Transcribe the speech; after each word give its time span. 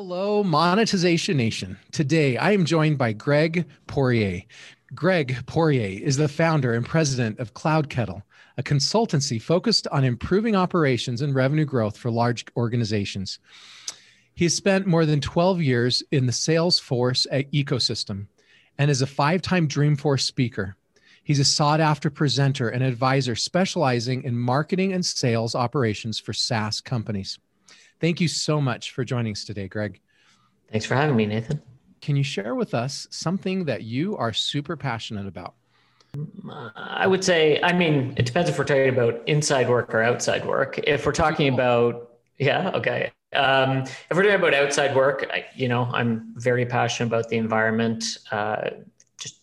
Hello, 0.00 0.44
Monetization 0.44 1.36
Nation. 1.36 1.76
Today, 1.90 2.36
I 2.36 2.52
am 2.52 2.64
joined 2.64 2.98
by 2.98 3.12
Greg 3.12 3.66
Poirier. 3.88 4.44
Greg 4.94 5.44
Poirier 5.46 6.00
is 6.00 6.16
the 6.16 6.28
founder 6.28 6.72
and 6.72 6.86
president 6.86 7.40
of 7.40 7.54
Cloud 7.54 7.90
Kettle, 7.90 8.22
a 8.56 8.62
consultancy 8.62 9.42
focused 9.42 9.88
on 9.88 10.04
improving 10.04 10.54
operations 10.54 11.20
and 11.20 11.34
revenue 11.34 11.64
growth 11.64 11.98
for 11.98 12.12
large 12.12 12.44
organizations. 12.56 13.40
He 14.36 14.44
has 14.44 14.54
spent 14.54 14.86
more 14.86 15.04
than 15.04 15.20
12 15.20 15.60
years 15.62 16.04
in 16.12 16.26
the 16.26 16.32
Salesforce 16.32 17.26
ecosystem 17.52 18.28
and 18.78 18.92
is 18.92 19.02
a 19.02 19.06
five 19.06 19.42
time 19.42 19.66
Dreamforce 19.66 20.20
speaker. 20.22 20.76
He's 21.24 21.40
a 21.40 21.44
sought 21.44 21.80
after 21.80 22.08
presenter 22.08 22.68
and 22.68 22.84
advisor 22.84 23.34
specializing 23.34 24.22
in 24.22 24.38
marketing 24.38 24.92
and 24.92 25.04
sales 25.04 25.56
operations 25.56 26.20
for 26.20 26.32
SaaS 26.32 26.80
companies. 26.80 27.40
Thank 28.00 28.20
you 28.20 28.28
so 28.28 28.60
much 28.60 28.92
for 28.92 29.04
joining 29.04 29.32
us 29.32 29.44
today, 29.44 29.68
Greg. 29.68 30.00
Thanks 30.70 30.86
for 30.86 30.94
having 30.94 31.16
me, 31.16 31.26
Nathan. 31.26 31.60
Can 32.00 32.14
you 32.14 32.22
share 32.22 32.54
with 32.54 32.74
us 32.74 33.08
something 33.10 33.64
that 33.64 33.82
you 33.82 34.16
are 34.16 34.32
super 34.32 34.76
passionate 34.76 35.26
about? 35.26 35.54
I 36.76 37.06
would 37.06 37.24
say, 37.24 37.60
I 37.62 37.72
mean, 37.72 38.14
it 38.16 38.24
depends 38.24 38.48
if 38.48 38.58
we're 38.58 38.64
talking 38.64 38.88
about 38.88 39.26
inside 39.28 39.68
work 39.68 39.92
or 39.94 40.02
outside 40.02 40.44
work. 40.44 40.78
If 40.84 41.04
we're 41.04 41.12
talking 41.12 41.52
about, 41.52 42.12
yeah, 42.38 42.70
okay. 42.74 43.10
Um, 43.34 43.78
if 43.80 44.16
we're 44.16 44.22
talking 44.22 44.38
about 44.38 44.54
outside 44.54 44.96
work, 44.96 45.28
I, 45.32 45.46
you 45.54 45.68
know, 45.68 45.84
I'm 45.92 46.32
very 46.36 46.64
passionate 46.64 47.08
about 47.08 47.28
the 47.28 47.36
environment. 47.36 48.18
Uh, 48.30 48.70
just 49.18 49.40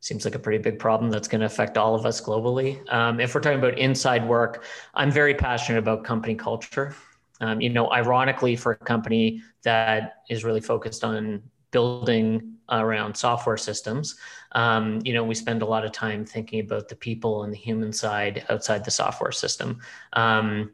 seems 0.00 0.24
like 0.24 0.34
a 0.34 0.38
pretty 0.38 0.58
big 0.58 0.78
problem 0.78 1.10
that's 1.10 1.28
going 1.28 1.40
to 1.40 1.46
affect 1.46 1.78
all 1.78 1.94
of 1.94 2.04
us 2.04 2.20
globally. 2.20 2.80
Um, 2.92 3.20
if 3.20 3.34
we're 3.34 3.40
talking 3.40 3.58
about 3.58 3.78
inside 3.78 4.26
work, 4.26 4.64
I'm 4.94 5.10
very 5.10 5.34
passionate 5.34 5.78
about 5.78 6.04
company 6.04 6.34
culture. 6.34 6.94
Um, 7.42 7.60
you 7.60 7.68
know, 7.68 7.90
ironically, 7.92 8.56
for 8.56 8.72
a 8.72 8.76
company 8.76 9.42
that 9.64 10.22
is 10.30 10.44
really 10.44 10.60
focused 10.60 11.02
on 11.02 11.42
building 11.72 12.54
around 12.70 13.16
software 13.16 13.56
systems, 13.56 14.16
um, 14.52 15.00
you 15.04 15.12
know, 15.12 15.24
we 15.24 15.34
spend 15.34 15.60
a 15.60 15.66
lot 15.66 15.84
of 15.84 15.90
time 15.90 16.24
thinking 16.24 16.60
about 16.60 16.88
the 16.88 16.94
people 16.94 17.42
and 17.42 17.52
the 17.52 17.58
human 17.58 17.92
side 17.92 18.46
outside 18.48 18.84
the 18.84 18.90
software 18.90 19.32
system. 19.32 19.80
Um, 20.12 20.70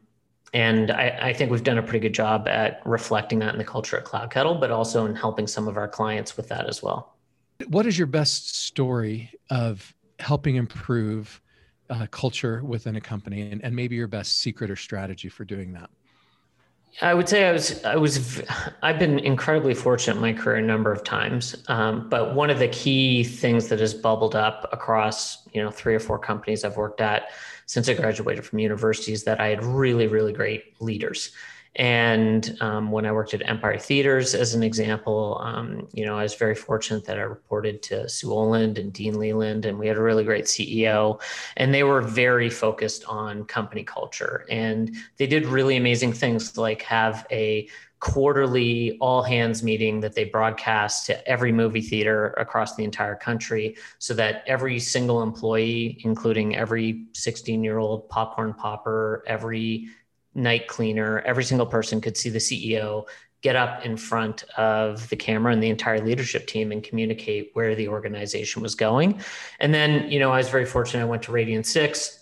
and 0.52 0.90
I, 0.90 1.18
I, 1.22 1.32
think 1.32 1.50
we've 1.50 1.62
done 1.62 1.78
a 1.78 1.82
pretty 1.82 2.00
good 2.00 2.14
job 2.14 2.48
at 2.48 2.80
reflecting 2.86 3.38
that 3.40 3.52
in 3.52 3.58
the 3.58 3.64
culture 3.64 3.98
at 3.98 4.04
Cloud 4.04 4.30
Kettle, 4.30 4.54
but 4.54 4.70
also 4.70 5.06
in 5.06 5.14
helping 5.14 5.46
some 5.46 5.68
of 5.68 5.76
our 5.76 5.88
clients 5.88 6.36
with 6.36 6.48
that 6.48 6.66
as 6.68 6.82
well. 6.82 7.16
What 7.66 7.86
is 7.86 7.98
your 7.98 8.06
best 8.06 8.56
story 8.56 9.30
of 9.50 9.94
helping 10.18 10.56
improve 10.56 11.40
uh, 11.90 12.06
culture 12.10 12.62
within 12.64 12.96
a 12.96 13.00
company, 13.00 13.50
and, 13.50 13.62
and 13.62 13.74
maybe 13.74 13.96
your 13.96 14.06
best 14.06 14.38
secret 14.38 14.70
or 14.70 14.76
strategy 14.76 15.28
for 15.28 15.44
doing 15.44 15.72
that? 15.72 15.90
I 17.00 17.14
would 17.14 17.28
say 17.28 17.48
I 17.48 17.52
was 17.52 17.84
I 17.84 17.96
was 17.96 18.42
I've 18.82 18.98
been 18.98 19.18
incredibly 19.20 19.74
fortunate 19.74 20.16
in 20.16 20.22
my 20.22 20.32
career 20.32 20.56
a 20.56 20.62
number 20.62 20.92
of 20.92 21.04
times, 21.04 21.54
um, 21.68 22.08
but 22.08 22.34
one 22.34 22.50
of 22.50 22.58
the 22.58 22.68
key 22.68 23.24
things 23.24 23.68
that 23.68 23.78
has 23.80 23.94
bubbled 23.94 24.34
up 24.34 24.68
across 24.72 25.46
you 25.52 25.62
know 25.62 25.70
three 25.70 25.94
or 25.94 26.00
four 26.00 26.18
companies 26.18 26.64
I've 26.64 26.76
worked 26.76 27.00
at 27.00 27.30
since 27.66 27.88
I 27.88 27.94
graduated 27.94 28.44
from 28.44 28.58
university 28.58 29.12
is 29.12 29.24
that 29.24 29.40
I 29.40 29.48
had 29.48 29.64
really 29.64 30.06
really 30.06 30.32
great 30.32 30.80
leaders, 30.80 31.30
and 31.78 32.56
um, 32.60 32.90
when 32.90 33.06
I 33.06 33.12
worked 33.12 33.34
at 33.34 33.48
Empire 33.48 33.78
Theaters, 33.78 34.34
as 34.34 34.52
an 34.52 34.64
example, 34.64 35.40
um, 35.40 35.86
you 35.92 36.04
know, 36.04 36.18
I 36.18 36.24
was 36.24 36.34
very 36.34 36.56
fortunate 36.56 37.04
that 37.04 37.20
I 37.20 37.22
reported 37.22 37.82
to 37.84 38.08
Sue 38.08 38.32
Oland 38.32 38.78
and 38.78 38.92
Dean 38.92 39.16
Leland, 39.16 39.64
and 39.64 39.78
we 39.78 39.86
had 39.86 39.96
a 39.96 40.02
really 40.02 40.24
great 40.24 40.46
CEO. 40.46 41.20
And 41.56 41.72
they 41.72 41.84
were 41.84 42.02
very 42.02 42.50
focused 42.50 43.04
on 43.04 43.44
company 43.44 43.84
culture. 43.84 44.44
And 44.50 44.96
they 45.18 45.28
did 45.28 45.46
really 45.46 45.76
amazing 45.76 46.14
things 46.14 46.58
like 46.58 46.82
have 46.82 47.24
a 47.30 47.68
quarterly 48.00 48.96
all 49.00 49.22
hands 49.22 49.62
meeting 49.62 50.00
that 50.00 50.14
they 50.14 50.24
broadcast 50.24 51.06
to 51.06 51.28
every 51.28 51.50
movie 51.50 51.80
theater 51.80 52.28
across 52.38 52.76
the 52.76 52.84
entire 52.84 53.16
country 53.16 53.76
so 53.98 54.14
that 54.14 54.44
every 54.46 54.78
single 54.78 55.20
employee 55.20 56.00
including 56.04 56.54
every 56.54 57.06
16 57.14 57.64
year 57.64 57.78
old 57.78 58.08
popcorn 58.08 58.54
popper 58.54 59.24
every 59.26 59.88
night 60.38 60.68
cleaner, 60.68 61.20
every 61.20 61.44
single 61.44 61.66
person 61.66 62.00
could 62.00 62.16
see 62.16 62.30
the 62.30 62.38
CEO 62.38 63.06
get 63.40 63.54
up 63.54 63.84
in 63.84 63.96
front 63.96 64.42
of 64.56 65.08
the 65.10 65.16
camera 65.16 65.52
and 65.52 65.62
the 65.62 65.68
entire 65.68 66.00
leadership 66.00 66.46
team 66.46 66.72
and 66.72 66.82
communicate 66.82 67.50
where 67.54 67.74
the 67.74 67.86
organization 67.88 68.62
was 68.62 68.74
going. 68.74 69.20
And 69.60 69.72
then, 69.72 70.10
you 70.10 70.18
know, 70.18 70.32
I 70.32 70.38
was 70.38 70.48
very 70.48 70.66
fortunate. 70.66 71.02
I 71.02 71.06
went 71.06 71.22
to 71.24 71.32
Radian6, 71.32 72.18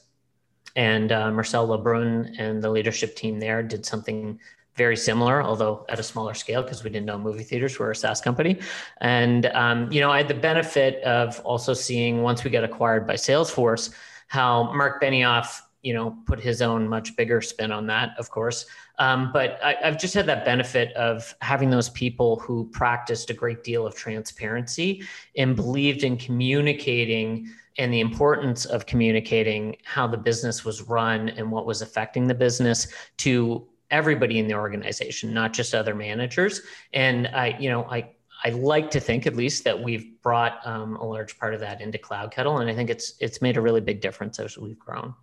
and 0.75 1.11
uh, 1.11 1.31
Marcel 1.31 1.67
Lebrun 1.67 2.35
and 2.39 2.63
the 2.63 2.71
leadership 2.71 3.17
team 3.17 3.41
there 3.41 3.63
did 3.63 3.87
something 3.87 4.39
very 4.75 4.97
similar, 4.97 5.43
although 5.43 5.87
at 5.89 5.99
a 5.99 6.03
smaller 6.03 6.35
scale 6.35 6.63
because 6.63 6.85
we 6.85 6.91
didn't 6.91 7.07
know 7.07 7.19
movie 7.19 7.43
theaters 7.43 7.79
were 7.79 7.91
a 7.91 7.97
SaaS 7.97 8.21
company. 8.21 8.61
And 9.01 9.47
um, 9.47 9.91
you 9.91 10.03
know, 10.03 10.11
I 10.11 10.19
had 10.19 10.29
the 10.29 10.35
benefit 10.35 11.03
of 11.03 11.41
also 11.41 11.73
seeing 11.73 12.23
once 12.23 12.45
we 12.45 12.51
got 12.51 12.63
acquired 12.63 13.07
by 13.07 13.15
Salesforce 13.15 13.95
how 14.29 14.73
Mark 14.75 15.01
Benioff 15.03 15.63
you 15.87 15.95
know, 15.95 16.19
put 16.27 16.41
his 16.41 16.63
own 16.63 16.89
much 16.89 17.15
bigger 17.15 17.41
spin 17.41 17.71
on 17.71 17.87
that, 17.87 18.11
of 18.19 18.29
course. 18.29 18.67
Um, 18.99 19.31
but 19.33 19.61
I, 19.63 19.77
have 19.83 19.97
just 19.97 20.15
had 20.15 20.27
that 20.27 20.45
benefit 20.45 20.93
of 20.95 21.33
having 21.41 21.71
those 21.71 21.91
people 21.91 22.41
who 22.41 22.69
practiced 22.73 23.31
a 23.31 23.35
great 23.35 23.63
deal 23.63 23.87
of 23.87 23.95
transparency 23.95 25.05
and 25.37 25.55
believed 25.55 26.03
in 26.03 26.17
communicating 26.17 27.49
and 27.79 27.93
the 27.93 28.01
importance 28.01 28.65
of 28.65 28.87
communicating 28.87 29.77
how 29.85 30.09
the 30.09 30.17
business 30.17 30.65
was 30.65 30.83
run 30.83 31.29
and 31.29 31.49
what 31.53 31.67
was 31.67 31.83
affecting 31.83 32.27
the 32.27 32.35
business 32.35 32.89
to 33.19 33.65
everybody 33.93 34.41
in 34.41 34.49
the 34.49 34.55
organization, 34.55 35.33
not 35.33 35.53
just 35.53 35.73
other 35.73 35.95
managers. 35.95 36.63
And 36.95 37.29
I, 37.29 37.57
you 37.61 37.71
know, 37.71 37.85
I 37.85 38.11
I 38.45 38.51
like 38.51 38.91
to 38.91 39.01
think 39.01 39.27
at 39.27 39.37
least 39.37 39.63
that 39.65 39.81
we've 39.81 40.21
brought 40.21 40.67
um, 40.67 40.97
a 40.97 41.05
large 41.05 41.39
part 41.39 41.55
of 41.55 41.61
that 41.61 41.81
into 41.81 41.97
Cloud 41.97 42.33
Kettle, 42.33 42.59
and 42.59 42.69
I 42.69 42.75
think 42.75 42.91
it's 42.91 43.15
it's 43.21 43.41
made 43.41 43.57
a 43.57 43.61
really 43.61 43.81
big 43.81 44.01
difference 44.01 44.41
as 44.41 44.59
we've 44.59 44.79
grown. 44.79 45.15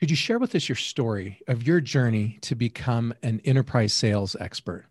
Could 0.00 0.10
you 0.10 0.16
share 0.16 0.38
with 0.38 0.54
us 0.54 0.68
your 0.68 0.76
story 0.76 1.40
of 1.46 1.66
your 1.66 1.80
journey 1.80 2.38
to 2.42 2.54
become 2.54 3.14
an 3.22 3.40
enterprise 3.44 3.92
sales 3.92 4.36
expert? 4.40 4.86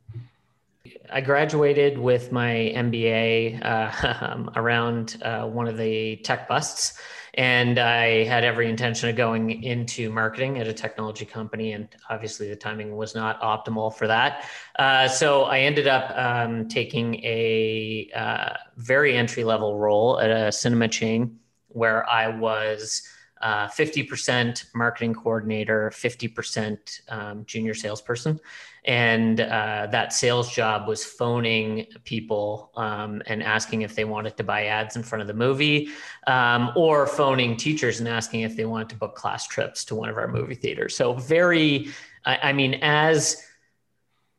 I 1.12 1.22
graduated 1.22 1.98
with 1.98 2.32
my 2.32 2.74
MBA 2.76 3.64
uh, 3.64 4.18
um, 4.26 4.52
around 4.56 5.22
uh, 5.22 5.46
one 5.46 5.68
of 5.68 5.78
the 5.78 6.16
tech 6.18 6.48
busts, 6.48 7.00
and 7.36 7.80
I 7.80 8.24
had 8.24 8.44
every 8.44 8.70
intention 8.70 9.10
of 9.10 9.16
going 9.16 9.64
into 9.64 10.10
marketing 10.10 10.60
at 10.60 10.68
a 10.68 10.74
technology 10.74 11.26
company. 11.26 11.74
And 11.74 11.88
obviously, 12.10 12.48
the 12.50 12.56
timing 12.56 12.96
was 12.96 13.14
not 13.14 13.42
optimal 13.42 13.94
for 13.94 14.08
that. 14.08 14.46
Uh, 14.80 15.08
so 15.08 15.44
I 15.44 15.60
ended 15.60 15.88
up 15.88 16.16
um, 16.18 16.68
taking 16.68 17.16
a 17.24 18.10
uh, 18.16 18.54
very 18.78 19.16
entry 19.16 19.44
level 19.44 19.78
role 19.78 20.20
at 20.20 20.30
a 20.30 20.52
cinema 20.52 20.88
chain 20.88 21.40
where 21.70 22.08
I 22.10 22.28
was 22.28 23.08
uh, 23.44 23.68
50% 23.68 24.74
marketing 24.74 25.14
coordinator, 25.14 25.92
50% 25.94 27.12
um, 27.12 27.46
junior 27.46 27.74
salesperson. 27.74 28.40
And 28.86 29.42
uh, 29.42 29.88
that 29.92 30.14
sales 30.14 30.50
job 30.50 30.88
was 30.88 31.04
phoning 31.04 31.88
people 32.06 32.72
um, 32.76 33.22
and 33.28 33.44
asking 33.44 33.82
if 33.82 33.96
they 33.96 34.06
wanted 34.06 34.38
to 34.38 34.46
buy 34.46 34.68
ads 34.68 34.96
in 34.96 35.04
front 35.04 35.22
of 35.22 35.28
the 35.28 35.34
movie, 35.34 35.90
um, 36.26 36.72
or 36.78 37.06
phoning 37.06 37.58
teachers 37.58 38.00
and 38.00 38.08
asking 38.08 38.42
if 38.42 38.56
they 38.56 38.66
wanted 38.66 38.90
to 38.90 38.96
book 38.96 39.16
class 39.16 39.46
trips 39.46 39.84
to 39.86 39.96
one 39.96 40.08
of 40.08 40.18
our 40.18 40.28
movie 40.30 40.56
theaters. 40.56 40.96
So, 40.96 41.14
very, 41.14 41.90
I, 42.26 42.50
I 42.50 42.54
mean, 42.54 42.76
as 42.76 43.46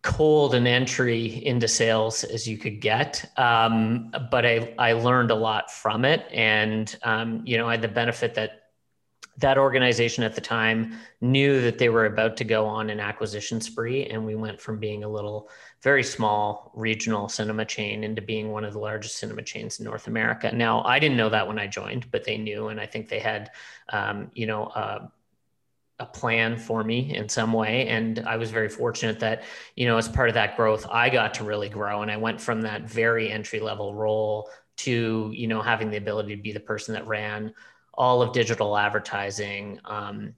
cold 0.03 0.55
an 0.55 0.67
entry 0.67 1.45
into 1.47 1.67
sales 1.67 2.25
as 2.25 2.47
you 2.47 2.59
could 2.59 2.81
get. 2.81 3.31
Um, 3.39 4.13
but 4.31 4.45
I, 4.45 4.75
I 4.79 4.93
learned 4.93 5.31
a 5.31 5.35
lot 5.35 5.71
from 5.71 6.05
it. 6.05 6.27
And, 6.31 6.95
um, 7.03 7.43
you 7.47 7.57
know, 7.57 7.67
I 7.67 7.73
had 7.73 7.83
the 7.83 7.89
benefit 7.89 8.35
that 8.35 8.64
that 9.39 9.59
organization 9.59 10.23
at 10.23 10.35
the 10.35 10.41
time 10.41 10.97
knew 11.21 11.61
that 11.61 11.79
they 11.79 11.89
were 11.89 12.07
about 12.07 12.37
to 12.37 12.45
go 12.45 12.67
on 12.67 12.91
an 12.91 13.01
acquisition 13.01 13.61
spree 13.61 14.07
and 14.07 14.25
we 14.25 14.35
went 14.35 14.61
from 14.61 14.79
being 14.79 15.05
a 15.05 15.09
little 15.09 15.49
very 15.83 16.03
small 16.03 16.71
regional 16.75 17.29
cinema 17.29 17.65
chain 17.65 18.05
into 18.05 18.23
being 18.23 18.51
one 18.51 18.65
of 18.65 18.73
the 18.73 18.79
largest 18.79 19.17
cinema 19.17 19.43
chains 19.43 19.79
in 19.79 19.85
north 19.85 20.07
america. 20.07 20.51
Now 20.55 20.83
i 20.85 20.99
didn't 20.99 21.17
know 21.17 21.31
that 21.31 21.47
when 21.49 21.59
i 21.59 21.67
joined 21.67 22.11
but 22.11 22.25
they 22.25 22.39
knew 22.39 22.69
and 22.69 22.81
i 22.81 22.87
think 22.87 23.09
they 23.09 23.19
had 23.19 23.51
um, 23.89 24.31
you 24.35 24.47
know 24.47 24.65
uh, 24.67 25.09
a 26.01 26.07
plan 26.07 26.57
for 26.57 26.83
me 26.83 27.15
in 27.15 27.29
some 27.29 27.53
way. 27.53 27.87
And 27.87 28.21
i 28.21 28.37
was 28.37 28.51
very 28.51 28.69
fortunate 28.69 29.21
that 29.21 29.43
you 29.75 29.87
know 29.87 29.97
as 29.97 30.09
part 30.09 30.29
of 30.29 30.35
that 30.35 30.57
growth 30.57 30.87
i 30.91 31.11
got 31.11 31.35
to 31.35 31.45
really 31.45 31.69
grow 31.69 32.03
and 32.03 32.11
i 32.11 32.17
went 32.17 32.41
from 32.41 32.63
that 32.63 32.83
very 32.83 33.31
entry 33.31 33.61
level 33.61 33.95
role 33.95 34.49
to 34.77 35.31
you 35.35 35.47
know 35.47 35.63
having 35.63 35.91
the 35.91 35.97
ability 35.97 36.37
to 36.37 36.43
be 36.43 36.53
the 36.53 36.61
person 36.61 36.95
that 36.95 37.07
ran 37.07 37.53
all 37.97 38.23
of 38.23 38.33
digital 38.33 38.77
advertising. 38.77 39.81
Um, 39.85 40.35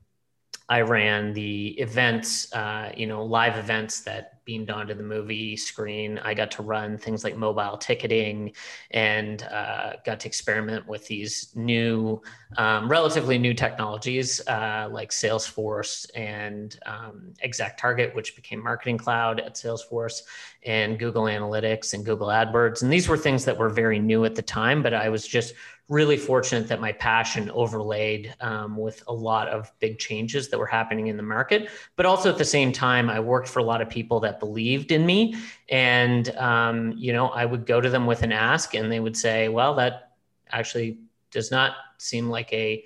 I 0.69 0.81
ran 0.81 1.32
the 1.32 1.69
events, 1.81 2.53
uh, 2.53 2.93
you 2.97 3.06
know, 3.06 3.25
live 3.25 3.56
events 3.56 4.00
that 4.00 4.44
beamed 4.44 4.70
onto 4.70 4.94
the 4.94 5.03
movie 5.03 5.56
screen. 5.56 6.19
I 6.19 6.35
got 6.35 6.50
to 6.53 6.62
run 6.62 6.99
things 6.99 7.25
like 7.25 7.37
mobile 7.37 7.76
ticketing 7.76 8.53
and 8.91 9.43
uh, 9.44 9.94
got 10.05 10.20
to 10.20 10.29
experiment 10.29 10.87
with 10.88 11.06
these 11.06 11.53
new, 11.55 12.20
um, 12.56 12.88
relatively 12.88 13.38
new 13.38 13.55
technologies 13.55 14.41
uh, 14.49 14.88
like 14.91 15.11
Salesforce 15.11 16.06
and 16.17 16.79
um, 16.87 17.35
ExactTarget, 17.44 18.14
which 18.14 18.35
became 18.35 18.62
Marketing 18.62 18.99
Cloud 18.99 19.41
at 19.41 19.55
Salesforce, 19.55 20.23
and 20.64 20.99
Google 20.99 21.25
Analytics 21.25 21.94
and 21.94 22.05
Google 22.05 22.29
AdWords. 22.29 22.82
And 22.82 22.93
these 22.93 23.08
were 23.08 23.19
things 23.19 23.44
that 23.44 23.56
were 23.56 23.69
very 23.69 23.99
new 23.99 24.25
at 24.25 24.35
the 24.35 24.43
time, 24.43 24.82
but 24.82 24.94
I 24.94 25.08
was 25.08 25.26
just 25.26 25.55
really 25.88 26.16
fortunate 26.16 26.66
that 26.68 26.80
my 26.80 26.90
passion 26.90 27.48
overlaid 27.50 28.34
um, 28.40 28.76
with 28.76 29.04
a 29.06 29.12
lot 29.12 29.48
of 29.48 29.72
big 29.78 29.98
changes 29.98 30.48
that 30.48 30.58
were 30.58 30.66
happening 30.66 31.06
in 31.06 31.16
the 31.16 31.22
market. 31.22 31.68
But 31.94 32.06
also 32.06 32.28
at 32.28 32.38
the 32.38 32.44
same 32.44 32.72
time, 32.72 33.08
I 33.08 33.20
worked 33.20 33.48
for 33.48 33.60
a 33.60 33.64
lot 33.64 33.80
of 33.80 33.88
people 33.88 34.18
that 34.20 34.40
believed 34.40 34.90
in 34.90 35.06
me. 35.06 35.36
And, 35.68 36.28
um, 36.36 36.92
you 36.96 37.12
know, 37.12 37.28
I 37.28 37.44
would 37.44 37.66
go 37.66 37.80
to 37.80 37.88
them 37.88 38.06
with 38.06 38.22
an 38.22 38.32
ask 38.32 38.74
and 38.74 38.90
they 38.90 38.98
would 38.98 39.16
say, 39.16 39.48
well, 39.48 39.74
that 39.76 40.14
actually 40.50 40.98
does 41.30 41.50
not 41.50 41.76
seem 41.98 42.28
like 42.30 42.52
a 42.52 42.84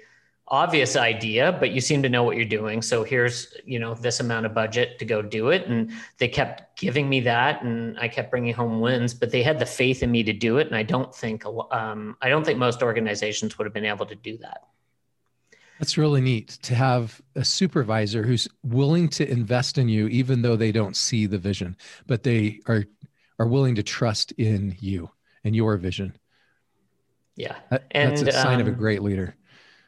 obvious 0.50 0.96
idea, 0.96 1.56
but 1.60 1.70
you 1.70 1.80
seem 1.80 2.02
to 2.02 2.08
know 2.08 2.24
what 2.24 2.36
you're 2.36 2.44
doing. 2.44 2.82
So 2.82 3.04
here's, 3.04 3.54
you 3.64 3.78
know, 3.78 3.94
this 3.94 4.18
amount 4.18 4.46
of 4.46 4.54
budget 4.54 4.98
to 4.98 5.04
go 5.04 5.22
do 5.22 5.50
it. 5.50 5.68
And 5.68 5.92
they 6.18 6.26
kept 6.26 6.76
giving 6.76 7.08
me 7.08 7.20
that 7.20 7.62
and 7.62 7.96
I 8.00 8.08
kept 8.08 8.30
bringing 8.30 8.52
home 8.52 8.80
wins, 8.80 9.14
but 9.14 9.30
they 9.30 9.44
had 9.44 9.60
the 9.60 9.66
faith 9.66 10.02
in 10.02 10.10
me 10.10 10.24
to 10.24 10.32
do 10.32 10.58
it. 10.58 10.66
And 10.66 10.74
I 10.74 10.82
don't 10.82 11.14
think, 11.14 11.44
um, 11.70 12.16
I 12.20 12.28
don't 12.28 12.44
think 12.44 12.58
most 12.58 12.82
organizations 12.82 13.58
would 13.58 13.64
have 13.64 13.72
been 13.72 13.84
able 13.84 14.06
to 14.06 14.16
do 14.16 14.38
that. 14.38 14.62
That's 15.78 15.96
really 15.96 16.20
neat 16.20 16.48
to 16.62 16.74
have 16.74 17.22
a 17.36 17.44
supervisor 17.44 18.24
who's 18.24 18.48
willing 18.62 19.08
to 19.10 19.30
invest 19.30 19.78
in 19.78 19.88
you, 19.88 20.08
even 20.08 20.42
though 20.42 20.56
they 20.56 20.72
don't 20.72 20.96
see 20.96 21.26
the 21.26 21.38
vision, 21.38 21.76
but 22.06 22.24
they 22.24 22.60
are, 22.66 22.84
are 23.38 23.46
willing 23.46 23.76
to 23.76 23.82
trust 23.82 24.32
in 24.32 24.76
you 24.80 25.10
and 25.44 25.54
your 25.54 25.76
vision. 25.76 26.18
Yeah. 27.36 27.56
That, 27.70 27.84
and, 27.92 28.10
that's 28.10 28.22
a 28.22 28.32
sign 28.32 28.56
um, 28.56 28.62
of 28.62 28.66
a 28.66 28.72
um, 28.72 28.76
great 28.76 29.00
leader. 29.00 29.36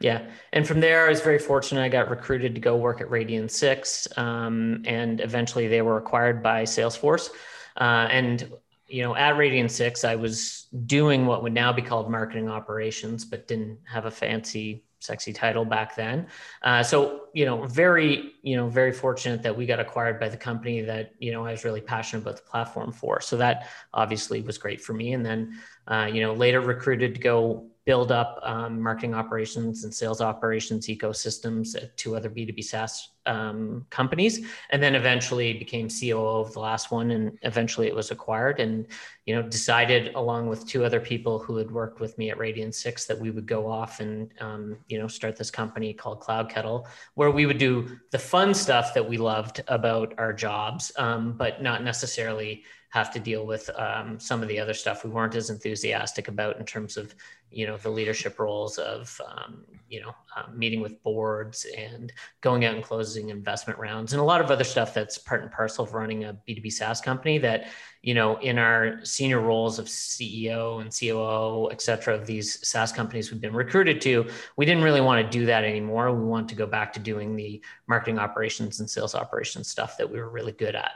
Yeah. 0.03 0.27
And 0.53 0.67
from 0.67 0.81
there, 0.81 1.07
I 1.07 1.11
was 1.11 1.21
very 1.21 1.39
fortunate. 1.39 1.81
I 1.81 1.89
got 1.89 2.11
recruited 2.11 2.57
to 2.57 2.61
go 2.61 2.77
work 2.77 3.01
at 3.01 3.07
Radian6. 3.07 4.19
Um, 4.19 4.83
and 4.85 5.21
eventually 5.21 5.69
they 5.69 5.81
were 5.81 5.97
acquired 5.97 6.43
by 6.43 6.65
Salesforce. 6.65 7.31
Uh, 7.77 8.09
and, 8.11 8.53
you 8.89 9.03
know, 9.03 9.15
at 9.15 9.37
Radian6, 9.37 10.05
I 10.05 10.17
was 10.17 10.67
doing 10.87 11.25
what 11.25 11.45
would 11.45 11.53
now 11.53 11.73
be 11.73 11.83
called 11.83 12.11
marketing 12.11 12.49
operations, 12.49 13.25
but 13.25 13.47
didn't 13.47 13.79
have 13.85 14.07
a 14.07 14.11
fancy 14.11 14.83
sexy 14.99 15.33
title 15.33 15.65
back 15.65 15.95
then. 15.95 16.27
Uh, 16.63 16.83
so, 16.83 17.23
you 17.33 17.45
know, 17.45 17.65
very, 17.67 18.33
you 18.43 18.57
know, 18.57 18.69
very 18.69 18.93
fortunate 18.93 19.43
that 19.43 19.57
we 19.57 19.67
got 19.67 19.79
acquired 19.79 20.19
by 20.19 20.29
the 20.29 20.37
company 20.37 20.81
that, 20.81 21.13
you 21.21 21.33
know, 21.33 21.45
I 21.47 21.53
was 21.53 21.65
really 21.65 21.81
passionate 21.81 22.23
about 22.23 22.37
the 22.37 22.43
platform 22.43 22.93
for. 22.93 23.21
So 23.21 23.37
that 23.37 23.69
obviously 23.95 24.43
was 24.43 24.59
great 24.59 24.81
for 24.81 24.95
me. 24.95 25.13
And 25.13 25.25
then, 25.25 25.59
uh, 25.87 26.09
you 26.13 26.23
know, 26.23 26.35
later 26.35 26.61
recruited 26.61 27.15
to 27.15 27.21
go 27.21 27.69
build 27.85 28.13
up 28.13 28.39
um, 28.45 28.81
marketing 28.81 29.15
operations 29.15 29.83
and 29.83 29.93
sales 29.93 30.21
operations 30.21 30.87
ecosystems 30.87 31.75
at 31.77 31.97
two 31.97 32.15
other 32.15 32.31
B2B 32.31 32.63
SaaS 32.63 33.11
um, 33.27 33.85
companies, 33.91 34.47
and 34.71 34.83
then 34.83 34.95
eventually 34.95 35.53
became 35.53 35.89
COO 35.89 36.41
of 36.41 36.53
the 36.53 36.61
last 36.61 36.91
one, 36.91 37.11
and 37.11 37.39
eventually 37.43 37.89
it 37.89 37.95
was 37.95 38.11
acquired. 38.11 38.61
And 38.61 38.87
you 39.27 39.35
know, 39.35 39.43
decided 39.43 40.15
along 40.15 40.49
with 40.49 40.67
two 40.67 40.85
other 40.85 41.01
people 41.01 41.39
who 41.39 41.57
had 41.57 41.71
worked 41.71 42.01
with 42.01 42.17
me 42.19 42.31
at 42.31 42.39
Radian6 42.39 43.07
that 43.07 43.19
we 43.19 43.31
would 43.31 43.47
go 43.47 43.71
off 43.71 44.01
and 44.01 44.33
um, 44.41 44.79
you 44.89 44.99
know 44.99 45.09
start 45.09 45.37
this 45.37 45.51
company 45.51 45.93
called 45.93 46.21
Cloud 46.21 46.49
Kettle, 46.49 46.87
where 47.15 47.31
we 47.31 47.47
would 47.47 47.59
do 47.59 47.99
the 48.11 48.19
fun 48.19 48.55
stuff 48.55 48.95
that 48.95 49.09
we 49.09 49.17
loved 49.17 49.63
about 49.69 50.15
our 50.19 50.33
jobs, 50.33 50.93
um, 50.99 51.33
but 51.33 51.63
not 51.63 51.83
necessarily 51.83 52.65
have 52.93 53.11
to 53.11 53.19
deal 53.19 53.47
with 53.47 53.71
um, 53.77 54.21
some 54.21 54.43
of 54.43 54.49
the 54.49 54.61
other 54.61 54.75
stuff 54.75 55.03
we 55.03 55.09
weren't 55.09 55.35
as 55.35 55.49
enthusiastic 55.49 56.29
about 56.29 56.59
in 56.59 56.67
terms 56.67 56.99
of 56.99 57.15
you 57.53 57.67
know 57.67 57.77
the 57.77 57.91
leadership 57.91 58.39
roles 58.39 58.79
of 58.79 59.21
um, 59.29 59.65
you 59.89 60.01
know 60.01 60.15
uh, 60.37 60.45
meeting 60.55 60.81
with 60.81 61.03
boards 61.03 61.67
and 61.77 62.13
going 62.41 62.65
out 62.65 62.75
and 62.75 62.85
closing 62.85 63.29
investment 63.29 63.79
rounds 63.79 64.13
and 64.13 64.21
a 64.21 64.25
lot 64.25 64.41
of 64.41 64.51
other 64.51 64.65
stuff 64.65 64.95
that's 64.95 65.19
part 65.19 65.43
and 65.43 65.53
parcel 65.53 65.85
of 65.85 65.93
running 65.93 66.25
a 66.25 66.37
b2b 66.49 66.73
saas 66.73 67.01
company 67.01 67.39
that 67.39 67.69
you 68.01 68.15
know 68.15 68.39
in 68.39 68.59
our 68.59 69.05
senior 69.05 69.41
roles 69.41 69.79
of 69.79 69.87
ceo 69.87 70.81
and 70.81 70.91
coo 70.91 71.71
et 71.71 71.83
cetera 71.83 72.15
of 72.15 72.27
these 72.27 72.67
saas 72.67 72.91
companies 72.91 73.31
we've 73.31 73.41
been 73.41 73.53
recruited 73.53 74.01
to 74.01 74.27
we 74.57 74.67
didn't 74.67 74.83
really 74.83 75.01
want 75.01 75.25
to 75.25 75.39
do 75.39 75.47
that 75.47 75.65
anymore. 75.65 76.13
We 76.13 76.25
want 76.25 76.49
to 76.51 76.55
go 76.55 76.67
back 76.67 76.93
to 76.95 77.01
doing 77.01 77.37
the 77.37 77.63
marketing 77.87 78.19
operations 78.19 78.81
and 78.81 78.89
sales 78.89 79.15
operations 79.15 79.69
stuff 79.69 79.97
that 79.99 80.11
we 80.11 80.19
were 80.19 80.29
really 80.29 80.53
good 80.53 80.75
at 80.75 80.93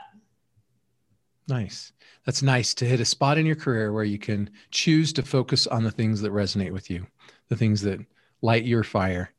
Nice. 1.47 1.93
That's 2.25 2.43
nice 2.43 2.73
to 2.75 2.85
hit 2.85 2.99
a 2.99 3.05
spot 3.05 3.37
in 3.37 3.45
your 3.45 3.55
career 3.55 3.93
where 3.93 4.03
you 4.03 4.17
can 4.17 4.49
choose 4.71 5.13
to 5.13 5.23
focus 5.23 5.65
on 5.65 5.83
the 5.83 5.91
things 5.91 6.19
that 6.21 6.33
resonate 6.33 6.73
with 6.73 6.89
you, 6.89 7.07
the 7.47 7.55
things 7.55 7.81
that 7.83 7.99
light 8.41 8.65
your 8.65 8.83
fire. 8.83 9.31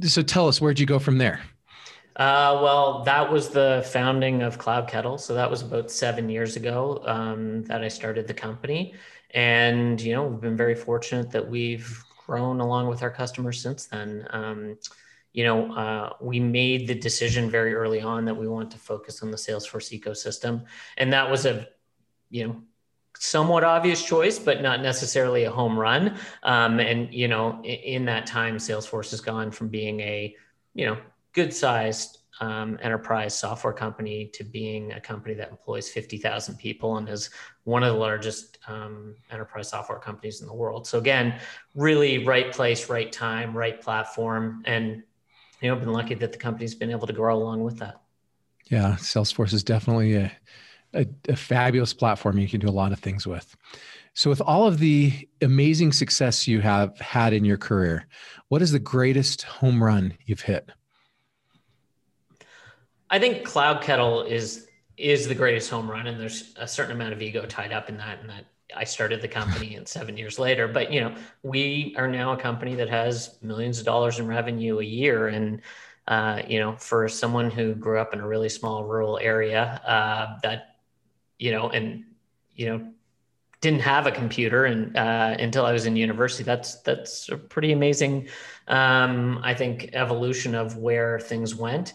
So 0.00 0.22
tell 0.22 0.48
us, 0.48 0.60
where'd 0.60 0.80
you 0.80 0.86
go 0.86 0.98
from 0.98 1.18
there? 1.18 1.40
Uh, 2.16 2.60
well, 2.62 3.02
that 3.04 3.30
was 3.30 3.50
the 3.50 3.86
founding 3.92 4.42
of 4.42 4.58
Cloud 4.58 4.88
Kettle. 4.88 5.18
So 5.18 5.34
that 5.34 5.50
was 5.50 5.62
about 5.62 5.90
seven 5.90 6.28
years 6.28 6.56
ago 6.56 7.02
um, 7.06 7.62
that 7.64 7.82
I 7.82 7.88
started 7.88 8.26
the 8.26 8.34
company. 8.34 8.94
And, 9.34 10.00
you 10.00 10.14
know, 10.14 10.24
we've 10.26 10.40
been 10.40 10.56
very 10.56 10.74
fortunate 10.74 11.30
that 11.30 11.48
we've 11.48 12.02
grown 12.26 12.60
along 12.60 12.88
with 12.88 13.02
our 13.02 13.10
customers 13.10 13.60
since 13.60 13.86
then. 13.86 14.26
Um, 14.30 14.78
you 15.32 15.44
know, 15.44 15.72
uh, 15.74 16.12
we 16.20 16.40
made 16.40 16.86
the 16.86 16.94
decision 16.94 17.48
very 17.48 17.74
early 17.74 18.00
on 18.00 18.24
that 18.26 18.34
we 18.34 18.46
want 18.46 18.70
to 18.72 18.78
focus 18.78 19.22
on 19.22 19.30
the 19.30 19.36
Salesforce 19.36 19.98
ecosystem, 19.98 20.64
and 20.96 21.12
that 21.12 21.30
was 21.30 21.46
a, 21.46 21.66
you 22.30 22.46
know, 22.46 22.56
somewhat 23.18 23.64
obvious 23.64 24.04
choice, 24.04 24.38
but 24.38 24.62
not 24.62 24.82
necessarily 24.82 25.44
a 25.44 25.50
home 25.50 25.78
run. 25.78 26.18
Um, 26.42 26.80
and 26.80 27.12
you 27.12 27.28
know, 27.28 27.60
in, 27.62 27.78
in, 27.80 28.04
that 28.06 28.26
time, 28.26 28.56
Salesforce 28.56 29.10
has 29.10 29.20
gone 29.20 29.50
from 29.50 29.68
being 29.68 30.00
a, 30.00 30.34
you 30.74 30.86
know, 30.86 30.98
good 31.32 31.54
sized 31.54 32.18
um, 32.40 32.78
enterprise 32.82 33.38
software 33.38 33.72
company 33.72 34.30
to 34.34 34.42
being 34.42 34.92
a 34.92 35.00
company 35.00 35.34
that 35.34 35.50
employs 35.50 35.88
50,000 35.90 36.56
people 36.56 36.96
and 36.96 37.08
is 37.08 37.30
one 37.64 37.82
of 37.82 37.92
the 37.92 37.98
largest 37.98 38.58
um, 38.66 39.14
enterprise 39.30 39.68
software 39.68 39.98
companies 39.98 40.40
in 40.40 40.46
the 40.46 40.54
world. 40.54 40.86
So 40.86 40.98
again, 40.98 41.38
really 41.74 42.26
right 42.26 42.52
place, 42.52 42.88
right 42.88 43.12
time, 43.12 43.56
right 43.56 43.80
platform, 43.80 44.62
and 44.66 45.02
you 45.62 45.70
know, 45.70 45.76
been 45.76 45.92
lucky 45.92 46.14
that 46.14 46.32
the 46.32 46.38
company's 46.38 46.74
been 46.74 46.90
able 46.90 47.06
to 47.06 47.12
grow 47.12 47.36
along 47.36 47.62
with 47.62 47.78
that. 47.78 48.02
Yeah, 48.66 48.96
Salesforce 48.98 49.52
is 49.52 49.62
definitely 49.62 50.14
a, 50.16 50.32
a, 50.92 51.06
a 51.28 51.36
fabulous 51.36 51.94
platform 51.94 52.38
you 52.38 52.48
can 52.48 52.60
do 52.60 52.68
a 52.68 52.70
lot 52.70 52.92
of 52.92 52.98
things 52.98 53.26
with. 53.26 53.56
So, 54.14 54.28
with 54.28 54.40
all 54.42 54.66
of 54.66 54.78
the 54.78 55.28
amazing 55.40 55.92
success 55.92 56.46
you 56.46 56.60
have 56.60 56.98
had 56.98 57.32
in 57.32 57.44
your 57.44 57.56
career, 57.56 58.06
what 58.48 58.60
is 58.60 58.72
the 58.72 58.78
greatest 58.78 59.42
home 59.42 59.82
run 59.82 60.14
you've 60.26 60.42
hit? 60.42 60.70
I 63.08 63.18
think 63.18 63.44
Cloud 63.44 63.82
Kettle 63.82 64.22
is 64.22 64.66
is 64.98 65.28
the 65.28 65.34
greatest 65.34 65.70
home 65.70 65.90
run, 65.90 66.06
and 66.06 66.20
there's 66.20 66.54
a 66.56 66.68
certain 66.68 66.92
amount 66.92 67.14
of 67.14 67.22
ego 67.22 67.46
tied 67.46 67.72
up 67.72 67.88
in 67.88 67.96
that, 67.98 68.20
and 68.20 68.28
that 68.28 68.46
I 68.76 68.84
started 68.84 69.20
the 69.20 69.28
company 69.28 69.76
and 69.76 69.86
seven 69.86 70.16
years 70.16 70.38
later. 70.38 70.68
But 70.68 70.92
you 70.92 71.00
know, 71.00 71.14
we 71.42 71.94
are 71.98 72.08
now 72.08 72.32
a 72.32 72.36
company 72.36 72.74
that 72.76 72.88
has 72.88 73.38
millions 73.42 73.78
of 73.78 73.84
dollars 73.84 74.18
in 74.18 74.26
revenue 74.26 74.78
a 74.80 74.84
year, 74.84 75.28
and 75.28 75.60
uh, 76.08 76.42
you 76.46 76.58
know, 76.58 76.76
for 76.76 77.08
someone 77.08 77.50
who 77.50 77.74
grew 77.74 77.98
up 77.98 78.12
in 78.12 78.20
a 78.20 78.26
really 78.26 78.48
small 78.48 78.84
rural 78.84 79.18
area, 79.18 79.80
uh, 79.86 80.38
that 80.42 80.76
you 81.38 81.52
know, 81.52 81.70
and 81.70 82.04
you 82.54 82.66
know, 82.66 82.92
didn't 83.60 83.80
have 83.80 84.06
a 84.06 84.10
computer 84.10 84.64
and 84.64 84.96
uh, 84.96 85.36
until 85.38 85.64
I 85.64 85.72
was 85.72 85.86
in 85.86 85.96
university. 85.96 86.42
That's 86.42 86.80
that's 86.82 87.28
a 87.28 87.36
pretty 87.36 87.72
amazing, 87.72 88.28
um, 88.68 89.40
I 89.42 89.54
think, 89.54 89.90
evolution 89.92 90.54
of 90.54 90.76
where 90.76 91.20
things 91.20 91.54
went. 91.54 91.94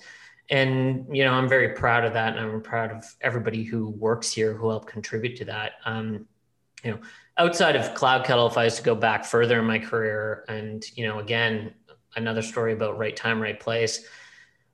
And 0.49 1.05
you 1.11 1.25
know, 1.25 1.33
I'm 1.33 1.49
very 1.49 1.75
proud 1.75 2.05
of 2.05 2.13
that, 2.13 2.37
and 2.37 2.45
I'm 2.45 2.61
proud 2.61 2.91
of 2.91 3.03
everybody 3.21 3.63
who 3.63 3.89
works 3.89 4.31
here 4.31 4.53
who 4.53 4.69
helped 4.69 4.87
contribute 4.87 5.35
to 5.37 5.45
that. 5.45 5.73
Um, 5.85 6.25
you 6.87 6.93
know, 6.93 6.99
outside 7.37 7.75
of 7.75 7.93
Cloud 7.95 8.25
Kettle, 8.25 8.47
if 8.47 8.57
I 8.57 8.63
was 8.63 8.77
to 8.77 8.81
go 8.81 8.95
back 8.95 9.25
further 9.25 9.59
in 9.59 9.65
my 9.65 9.77
career, 9.77 10.45
and 10.47 10.83
you 10.95 11.05
know, 11.05 11.19
again, 11.19 11.73
another 12.15 12.41
story 12.41 12.71
about 12.71 12.97
right 12.97 13.15
time, 13.15 13.41
right 13.41 13.59
place. 13.59 14.07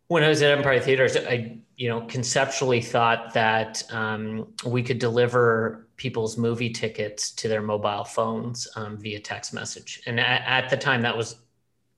When 0.08 0.24
I 0.24 0.30
was 0.30 0.44
at 0.44 0.56
Empire 0.56 0.80
Theaters, 0.80 1.18
I 1.18 1.58
you 1.76 1.90
know 1.90 2.02
conceptually 2.02 2.82
thought 2.82 3.34
that 3.34 3.82
um, 3.92 4.54
we 4.64 4.84
could 4.84 5.00
deliver 5.00 5.88
people's 5.98 6.38
movie 6.38 6.70
tickets 6.70 7.32
to 7.32 7.48
their 7.48 7.64
mobile 7.64 8.04
phones 8.04 8.68
um, 8.76 9.00
via 9.00 9.20
text 9.20 9.52
message, 9.56 10.02
and 10.06 10.20
at, 10.20 10.44
at, 10.46 10.70
the 10.70 10.78
time 10.78 11.02
that 11.02 11.18
was 11.18 11.38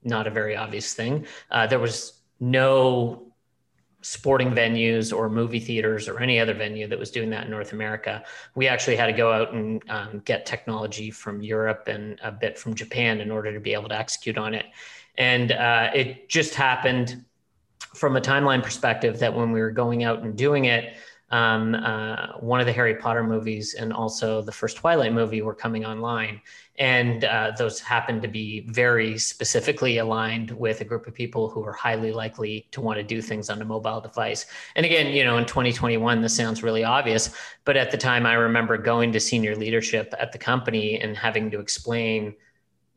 not 0.01 0.27
a 0.27 0.31
very 0.31 0.55
obvious 0.55 0.93
thing. 0.93 1.25
Uh, 1.51 1.67
there 1.67 1.79
was 1.79 2.21
no 2.39 3.33
sporting 4.05 4.51
venues 4.51 5.11
or 5.11 5.27
movie 5.29 5.59
theaters 5.59 6.07
or 6.07 6.19
any 6.19 6.39
other 6.39 6.53
venue 6.53 6.85
that 6.87 6.99
was 6.99 7.09
doing 7.09 7.31
that 7.31 7.45
in 7.45 7.49
North 7.49 7.73
America. 7.73 8.23
We 8.53 8.67
actually 8.67 8.97
had 8.97 9.07
to 9.07 9.13
go 9.13 9.31
out 9.31 9.51
and 9.51 9.81
um, 9.89 10.21
get 10.25 10.45
technology 10.45 11.09
from 11.09 11.41
Europe 11.41 11.87
and 11.87 12.19
a 12.21 12.31
bit 12.31 12.59
from 12.59 12.75
Japan 12.75 13.19
in 13.19 13.31
order 13.31 13.51
to 13.51 13.59
be 13.59 13.73
able 13.73 13.89
to 13.89 13.97
execute 13.97 14.37
on 14.37 14.53
it. 14.53 14.67
And 15.17 15.51
uh, 15.51 15.89
it 15.95 16.29
just 16.29 16.53
happened 16.53 17.25
from 17.95 18.15
a 18.15 18.21
timeline 18.21 18.61
perspective 18.61 19.17
that 19.19 19.33
when 19.33 19.51
we 19.51 19.59
were 19.59 19.71
going 19.71 20.03
out 20.03 20.21
and 20.21 20.37
doing 20.37 20.65
it, 20.65 20.97
um, 21.31 21.73
uh, 21.75 22.27
one 22.39 22.59
of 22.59 22.67
the 22.67 22.73
Harry 22.73 22.95
Potter 22.95 23.23
movies 23.23 23.73
and 23.73 23.91
also 23.91 24.41
the 24.41 24.51
first 24.51 24.77
Twilight 24.77 25.11
movie 25.11 25.41
were 25.41 25.55
coming 25.55 25.83
online. 25.83 26.39
And 26.77 27.23
uh, 27.23 27.53
those 27.57 27.79
happened 27.79 28.21
to 28.21 28.27
be 28.27 28.61
very 28.67 29.17
specifically 29.17 29.97
aligned 29.97 30.51
with 30.51 30.81
a 30.81 30.85
group 30.85 31.07
of 31.07 31.13
people 31.13 31.49
who 31.49 31.63
are 31.63 31.73
highly 31.73 32.11
likely 32.11 32.67
to 32.71 32.81
want 32.81 32.97
to 32.97 33.03
do 33.03 33.21
things 33.21 33.49
on 33.49 33.61
a 33.61 33.65
mobile 33.65 34.01
device. 34.01 34.45
And 34.75 34.85
again, 34.85 35.07
you 35.07 35.23
know, 35.23 35.37
in 35.37 35.45
2021, 35.45 36.21
this 36.21 36.35
sounds 36.35 36.61
really 36.61 36.83
obvious, 36.83 37.35
but 37.63 37.75
at 37.75 37.91
the 37.91 37.97
time, 37.97 38.25
I 38.25 38.33
remember 38.33 38.77
going 38.77 39.11
to 39.13 39.19
senior 39.19 39.55
leadership 39.55 40.13
at 40.19 40.31
the 40.31 40.37
company 40.37 40.99
and 40.99 41.17
having 41.17 41.49
to 41.51 41.59
explain 41.59 42.35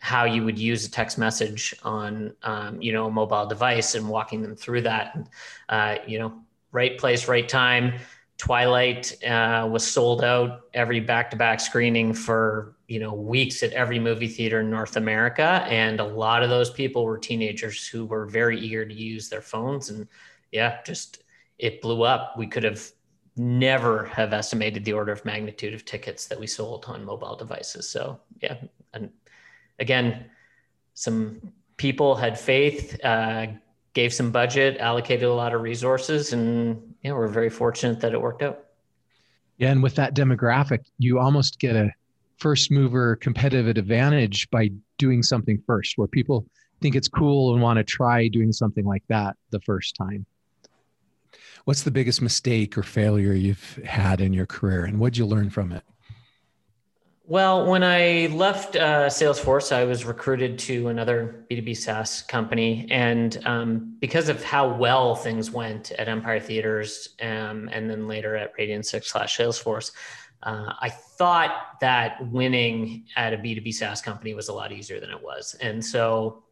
how 0.01 0.25
you 0.25 0.45
would 0.45 0.59
use 0.59 0.87
a 0.87 0.91
text 0.91 1.19
message 1.19 1.75
on 1.83 2.33
um, 2.43 2.81
you 2.81 2.93
know 2.93 3.07
a 3.07 3.11
mobile 3.11 3.47
device 3.47 3.95
and 3.95 4.09
walking 4.09 4.43
them 4.43 4.55
through 4.55 4.83
that 4.83 5.19
uh, 5.69 5.97
you 6.07 6.19
know 6.19 6.41
right 6.71 6.99
place 6.99 7.27
right 7.27 7.49
time 7.49 7.95
twilight 8.39 9.23
uh, 9.25 9.69
was 9.71 9.85
sold 9.85 10.23
out 10.23 10.63
every 10.73 11.01
back-to-back 11.01 11.59
screening 11.61 12.15
for 12.15 12.77
you 12.87 13.01
know 13.01 13.13
weeks 13.13 13.63
at 13.65 13.73
every 13.73 13.99
movie 13.99 14.29
theater 14.29 14.61
in 14.61 14.71
north 14.71 14.97
america. 14.97 15.67
And 15.69 16.01
a 16.01 16.05
lot 16.05 16.43
of 16.43 16.49
those 16.49 16.71
people 16.71 17.05
were 17.05 17.19
teenagers 17.19 17.87
who 17.87 18.07
were 18.07 18.27
very 18.27 18.59
eager 18.59 18.87
to 18.87 18.95
use 18.95 19.29
their 19.29 19.43
phones. 19.43 19.91
And 19.91 20.07
yeah 20.53 20.83
just 20.85 21.25
it 21.59 21.83
blew 21.83 22.05
up. 22.05 22.39
We 22.39 22.47
could 22.47 22.63
have 22.63 22.89
never 23.37 24.07
have 24.07 24.33
estimated 24.33 24.85
the 24.85 24.93
order 24.93 25.11
of 25.13 25.25
magnitude 25.25 25.75
of 25.75 25.85
tickets 25.85 26.27
that 26.27 26.39
we 26.39 26.47
sold 26.47 26.85
on 26.87 27.05
mobile 27.05 27.37
devices. 27.37 27.91
So 27.91 28.21
yeah 28.41 28.57
and 28.95 29.11
again, 29.81 30.27
some 30.95 31.53
people 31.77 32.15
had 32.15 32.39
faith, 32.39 32.99
uh, 33.05 33.49
gave 33.99 34.15
some 34.15 34.31
budget, 34.31 34.77
allocated 34.79 35.25
a 35.25 35.35
lot 35.35 35.53
of 35.53 35.61
resources, 35.61 36.33
and 36.33 36.95
you 37.03 37.11
know, 37.11 37.17
we're 37.17 37.27
very 37.27 37.51
fortunate 37.51 37.99
that 37.99 38.13
it 38.13 38.23
worked 38.23 38.43
out. 38.45 38.67
Yeah, 39.57 39.73
and 39.73 39.83
with 39.83 39.97
that 39.97 40.15
demographic, 40.15 40.85
you 40.99 41.19
almost 41.19 41.59
get 41.59 41.75
a 41.75 41.91
first 42.37 42.71
mover 42.71 43.17
competitive 43.17 43.77
advantage 43.77 44.49
by 44.51 44.71
doing 44.99 45.21
something 45.25 45.61
first, 45.67 45.99
where 45.99 46.07
people 46.07 46.47
think 46.81 46.95
it's 46.95 47.09
cool 47.09 47.53
and 47.53 47.61
want 47.61 47.79
to 47.79 47.83
try 47.83 48.29
doing 48.29 48.53
something 48.53 48.85
like 48.85 49.03
that 49.09 49.37
the 49.51 49.59
first 49.63 49.97
time. 49.97 50.25
What's 51.65 51.83
the 51.83 51.91
biggest 51.91 52.23
mistake 52.23 52.79
or 52.79 52.85
failure 52.85 53.33
you've 53.33 53.81
had 53.85 54.21
in 54.21 54.33
your 54.33 54.47
career, 54.47 54.85
and 54.85 55.01
what'd 55.01 55.17
you 55.17 55.27
learn 55.27 55.51
from 55.51 55.73
it? 55.73 55.83
Well, 57.31 57.67
when 57.67 57.83
I 57.85 58.29
left 58.33 58.75
uh, 58.75 59.09
Salesforce, 59.09 59.71
I 59.71 59.85
was 59.85 60.07
recruited 60.07 60.59
to 60.61 60.89
another 60.89 61.45
B2B 61.51 61.77
SaaS 61.77 62.23
company. 62.23 62.87
And 62.91 63.39
um, 63.45 63.97
because 64.01 64.31
of 64.31 64.43
how 64.43 64.67
well 64.67 65.15
things 65.15 65.51
went 65.51 65.93
at 65.93 66.09
Empire 66.09 66.41
Theaters 66.41 67.11
um, 67.21 67.69
and 67.71 67.91
then 67.91 68.09
later 68.09 68.35
at 68.35 68.57
Radian6 68.57 69.05
slash 69.05 69.37
Salesforce, 69.37 69.93
uh, 70.43 70.73
I 70.81 70.89
thought 70.89 71.79
that 71.83 72.27
winning 72.31 73.05
at 73.15 73.35
a 73.35 73.37
B2B 73.37 73.75
SaaS 73.75 74.01
company 74.01 74.33
was 74.33 74.49
a 74.49 74.55
lot 74.55 74.73
easier 74.73 74.99
than 74.99 75.11
it 75.11 75.23
was. 75.23 75.55
And 75.61 75.85
so, 75.85 76.45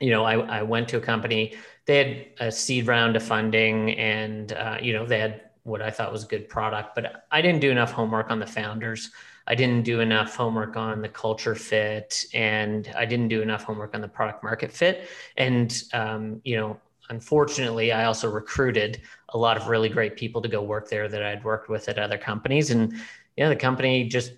you 0.00 0.10
know, 0.10 0.24
I, 0.24 0.34
I 0.58 0.62
went 0.62 0.86
to 0.90 0.98
a 0.98 1.00
company, 1.00 1.54
they 1.86 1.96
had 1.96 2.48
a 2.48 2.52
seed 2.52 2.86
round 2.86 3.16
of 3.16 3.22
funding 3.22 3.92
and, 3.92 4.52
uh, 4.52 4.76
you 4.82 4.92
know, 4.92 5.06
they 5.06 5.18
had 5.18 5.44
what 5.62 5.80
I 5.80 5.90
thought 5.90 6.12
was 6.12 6.24
a 6.24 6.28
good 6.28 6.46
product, 6.50 6.94
but 6.94 7.24
I 7.30 7.40
didn't 7.40 7.60
do 7.62 7.70
enough 7.70 7.92
homework 7.92 8.30
on 8.30 8.38
the 8.38 8.46
founders. 8.46 9.10
I 9.50 9.56
didn't 9.56 9.82
do 9.82 9.98
enough 9.98 10.36
homework 10.36 10.76
on 10.76 11.02
the 11.02 11.08
culture 11.08 11.56
fit, 11.56 12.24
and 12.32 12.88
I 12.96 13.04
didn't 13.04 13.26
do 13.26 13.42
enough 13.42 13.64
homework 13.64 13.96
on 13.96 14.00
the 14.00 14.06
product 14.06 14.44
market 14.44 14.70
fit. 14.70 15.08
And 15.36 15.76
um, 15.92 16.40
you 16.44 16.56
know, 16.56 16.80
unfortunately, 17.08 17.90
I 17.90 18.04
also 18.04 18.30
recruited 18.30 19.02
a 19.30 19.36
lot 19.36 19.56
of 19.56 19.66
really 19.66 19.88
great 19.88 20.16
people 20.16 20.40
to 20.40 20.48
go 20.48 20.62
work 20.62 20.88
there 20.88 21.08
that 21.08 21.24
I'd 21.24 21.42
worked 21.42 21.68
with 21.68 21.88
at 21.88 21.98
other 21.98 22.16
companies, 22.16 22.70
and 22.70 22.94
yeah, 23.36 23.48
the 23.48 23.56
company 23.56 24.06
just 24.08 24.34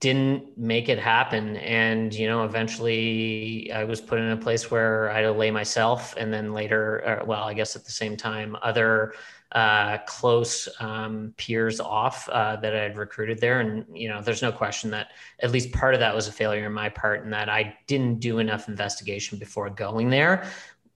didn't 0.00 0.56
make 0.56 0.88
it 0.88 0.98
happen 0.98 1.56
and 1.56 2.14
you 2.14 2.26
know 2.26 2.44
eventually 2.44 3.70
i 3.72 3.82
was 3.82 4.00
put 4.00 4.18
in 4.18 4.30
a 4.30 4.36
place 4.36 4.70
where 4.70 5.10
i 5.10 5.14
had 5.16 5.22
to 5.22 5.32
lay 5.32 5.50
myself 5.50 6.14
and 6.16 6.32
then 6.32 6.52
later 6.52 7.04
uh, 7.06 7.24
well 7.24 7.44
i 7.44 7.52
guess 7.52 7.74
at 7.74 7.84
the 7.84 7.90
same 7.90 8.16
time 8.16 8.56
other 8.62 9.12
uh, 9.52 9.98
close 10.06 10.68
um, 10.80 11.32
peers 11.38 11.80
off 11.80 12.28
uh, 12.28 12.56
that 12.56 12.76
I 12.76 12.82
had 12.82 12.98
recruited 12.98 13.40
there. 13.40 13.60
And, 13.60 13.84
you 13.94 14.08
know, 14.08 14.20
there's 14.20 14.42
no 14.42 14.52
question 14.52 14.90
that 14.90 15.12
at 15.40 15.50
least 15.50 15.72
part 15.72 15.94
of 15.94 16.00
that 16.00 16.14
was 16.14 16.28
a 16.28 16.32
failure 16.32 16.66
on 16.66 16.72
my 16.72 16.90
part 16.90 17.24
and 17.24 17.32
that 17.32 17.48
I 17.48 17.74
didn't 17.86 18.20
do 18.20 18.40
enough 18.40 18.68
investigation 18.68 19.38
before 19.38 19.70
going 19.70 20.10
there. 20.10 20.50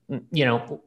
You 0.09 0.45
know, 0.45 0.83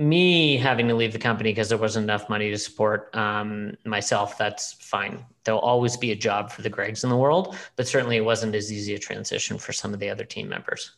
me 0.00 0.56
having 0.56 0.88
to 0.88 0.94
leave 0.94 1.12
the 1.12 1.18
company 1.18 1.50
because 1.50 1.68
there 1.68 1.78
wasn't 1.78 2.04
enough 2.04 2.28
money 2.30 2.50
to 2.50 2.56
support 2.56 3.14
um, 3.14 3.76
myself, 3.84 4.38
that's 4.38 4.72
fine. 4.72 5.24
There'll 5.44 5.60
always 5.60 5.96
be 5.96 6.10
a 6.10 6.16
job 6.16 6.50
for 6.50 6.62
the 6.62 6.70
Gregs 6.70 7.04
in 7.04 7.10
the 7.10 7.16
world, 7.16 7.54
but 7.76 7.86
certainly 7.86 8.16
it 8.16 8.24
wasn't 8.24 8.54
as 8.54 8.72
easy 8.72 8.94
a 8.94 8.98
transition 8.98 9.58
for 9.58 9.72
some 9.72 9.92
of 9.92 10.00
the 10.00 10.08
other 10.08 10.24
team 10.24 10.48
members. 10.48 10.92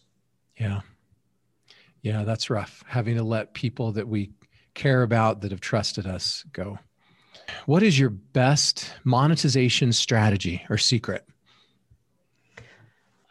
Yeah. 0.56 0.80
Yeah, 2.02 2.22
that's 2.22 2.48
rough. 2.48 2.84
Having 2.86 3.16
to 3.16 3.24
let 3.24 3.54
people 3.54 3.92
that 3.92 4.06
we 4.06 4.30
care 4.74 5.02
about 5.02 5.40
that 5.40 5.50
have 5.50 5.60
trusted 5.60 6.06
us 6.06 6.44
go. 6.52 6.78
What 7.66 7.82
is 7.82 7.98
your 7.98 8.10
best 8.10 8.92
monetization 9.02 9.92
strategy 9.92 10.64
or 10.70 10.78
secret? 10.78 11.26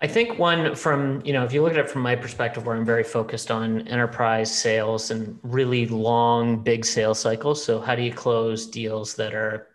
I 0.03 0.07
think 0.07 0.39
one 0.39 0.73
from, 0.73 1.21
you 1.23 1.31
know, 1.31 1.43
if 1.43 1.53
you 1.53 1.61
look 1.61 1.73
at 1.73 1.77
it 1.77 1.89
from 1.89 2.01
my 2.01 2.15
perspective, 2.15 2.65
where 2.65 2.75
I'm 2.75 2.85
very 2.85 3.03
focused 3.03 3.51
on 3.51 3.87
enterprise 3.87 4.53
sales 4.53 5.11
and 5.11 5.37
really 5.43 5.85
long, 5.85 6.63
big 6.63 6.85
sales 6.85 7.19
cycles. 7.19 7.63
So, 7.63 7.79
how 7.79 7.93
do 7.93 8.01
you 8.01 8.11
close 8.11 8.65
deals 8.65 9.13
that 9.15 9.35
are 9.35 9.67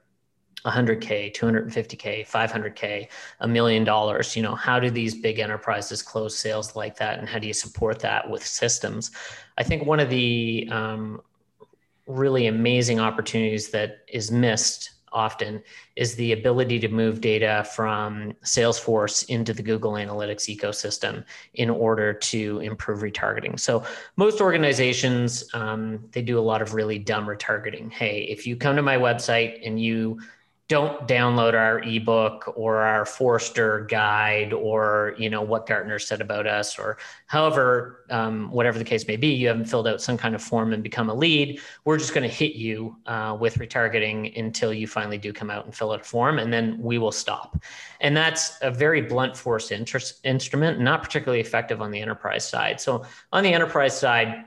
100K, 0.64 1.32
250K, 1.32 2.28
500K, 2.28 3.08
a 3.38 3.46
million 3.46 3.84
dollars? 3.84 4.34
You 4.34 4.42
know, 4.42 4.56
how 4.56 4.80
do 4.80 4.90
these 4.90 5.14
big 5.14 5.38
enterprises 5.38 6.02
close 6.02 6.36
sales 6.36 6.74
like 6.74 6.96
that? 6.96 7.20
And 7.20 7.28
how 7.28 7.38
do 7.38 7.46
you 7.46 7.54
support 7.54 8.00
that 8.00 8.28
with 8.28 8.44
systems? 8.44 9.12
I 9.58 9.62
think 9.62 9.86
one 9.86 10.00
of 10.00 10.10
the 10.10 10.68
um, 10.72 11.20
really 12.08 12.48
amazing 12.48 12.98
opportunities 12.98 13.68
that 13.68 13.98
is 14.08 14.32
missed 14.32 14.95
often 15.16 15.62
is 15.96 16.14
the 16.14 16.32
ability 16.32 16.78
to 16.78 16.88
move 16.88 17.22
data 17.22 17.66
from 17.74 18.34
Salesforce 18.44 19.26
into 19.28 19.54
the 19.54 19.62
Google 19.62 19.92
Analytics 19.92 20.54
ecosystem 20.54 21.24
in 21.54 21.70
order 21.70 22.12
to 22.12 22.60
improve 22.60 23.00
retargeting. 23.00 23.58
So 23.58 23.82
most 24.16 24.42
organizations 24.42 25.48
um, 25.54 26.04
they 26.12 26.22
do 26.22 26.38
a 26.38 26.46
lot 26.50 26.60
of 26.60 26.74
really 26.74 26.98
dumb 26.98 27.26
retargeting. 27.26 27.90
Hey, 27.90 28.26
if 28.28 28.46
you 28.46 28.56
come 28.56 28.76
to 28.76 28.82
my 28.82 28.98
website 28.98 29.66
and 29.66 29.80
you 29.80 30.20
don't 30.68 31.06
download 31.06 31.54
our 31.54 31.78
ebook 31.84 32.52
or 32.56 32.78
our 32.78 33.04
Forrester 33.04 33.86
guide 33.88 34.52
or 34.52 35.14
you 35.16 35.30
know 35.30 35.40
what 35.40 35.64
Gartner 35.66 36.00
said 36.00 36.20
about 36.20 36.48
us 36.48 36.76
or 36.76 36.98
however 37.26 38.04
um, 38.10 38.50
whatever 38.50 38.76
the 38.76 38.84
case 38.84 39.06
may 39.06 39.16
be. 39.16 39.28
You 39.28 39.46
haven't 39.46 39.66
filled 39.66 39.86
out 39.86 40.02
some 40.02 40.18
kind 40.18 40.34
of 40.34 40.42
form 40.42 40.72
and 40.72 40.82
become 40.82 41.08
a 41.08 41.14
lead. 41.14 41.60
We're 41.84 41.98
just 41.98 42.14
going 42.14 42.28
to 42.28 42.34
hit 42.34 42.56
you 42.56 42.96
uh, 43.06 43.36
with 43.38 43.58
retargeting 43.58 44.36
until 44.36 44.72
you 44.72 44.88
finally 44.88 45.18
do 45.18 45.32
come 45.32 45.50
out 45.50 45.66
and 45.66 45.74
fill 45.74 45.92
out 45.92 46.00
a 46.00 46.04
form, 46.04 46.40
and 46.40 46.52
then 46.52 46.76
we 46.80 46.98
will 46.98 47.12
stop. 47.12 47.62
And 48.00 48.16
that's 48.16 48.58
a 48.60 48.70
very 48.70 49.02
blunt 49.02 49.36
force 49.36 49.70
interest 49.70 50.20
instrument, 50.24 50.80
not 50.80 51.02
particularly 51.02 51.40
effective 51.40 51.80
on 51.80 51.92
the 51.92 52.00
enterprise 52.00 52.48
side. 52.48 52.80
So 52.80 53.04
on 53.32 53.44
the 53.44 53.52
enterprise 53.52 53.96
side, 53.96 54.46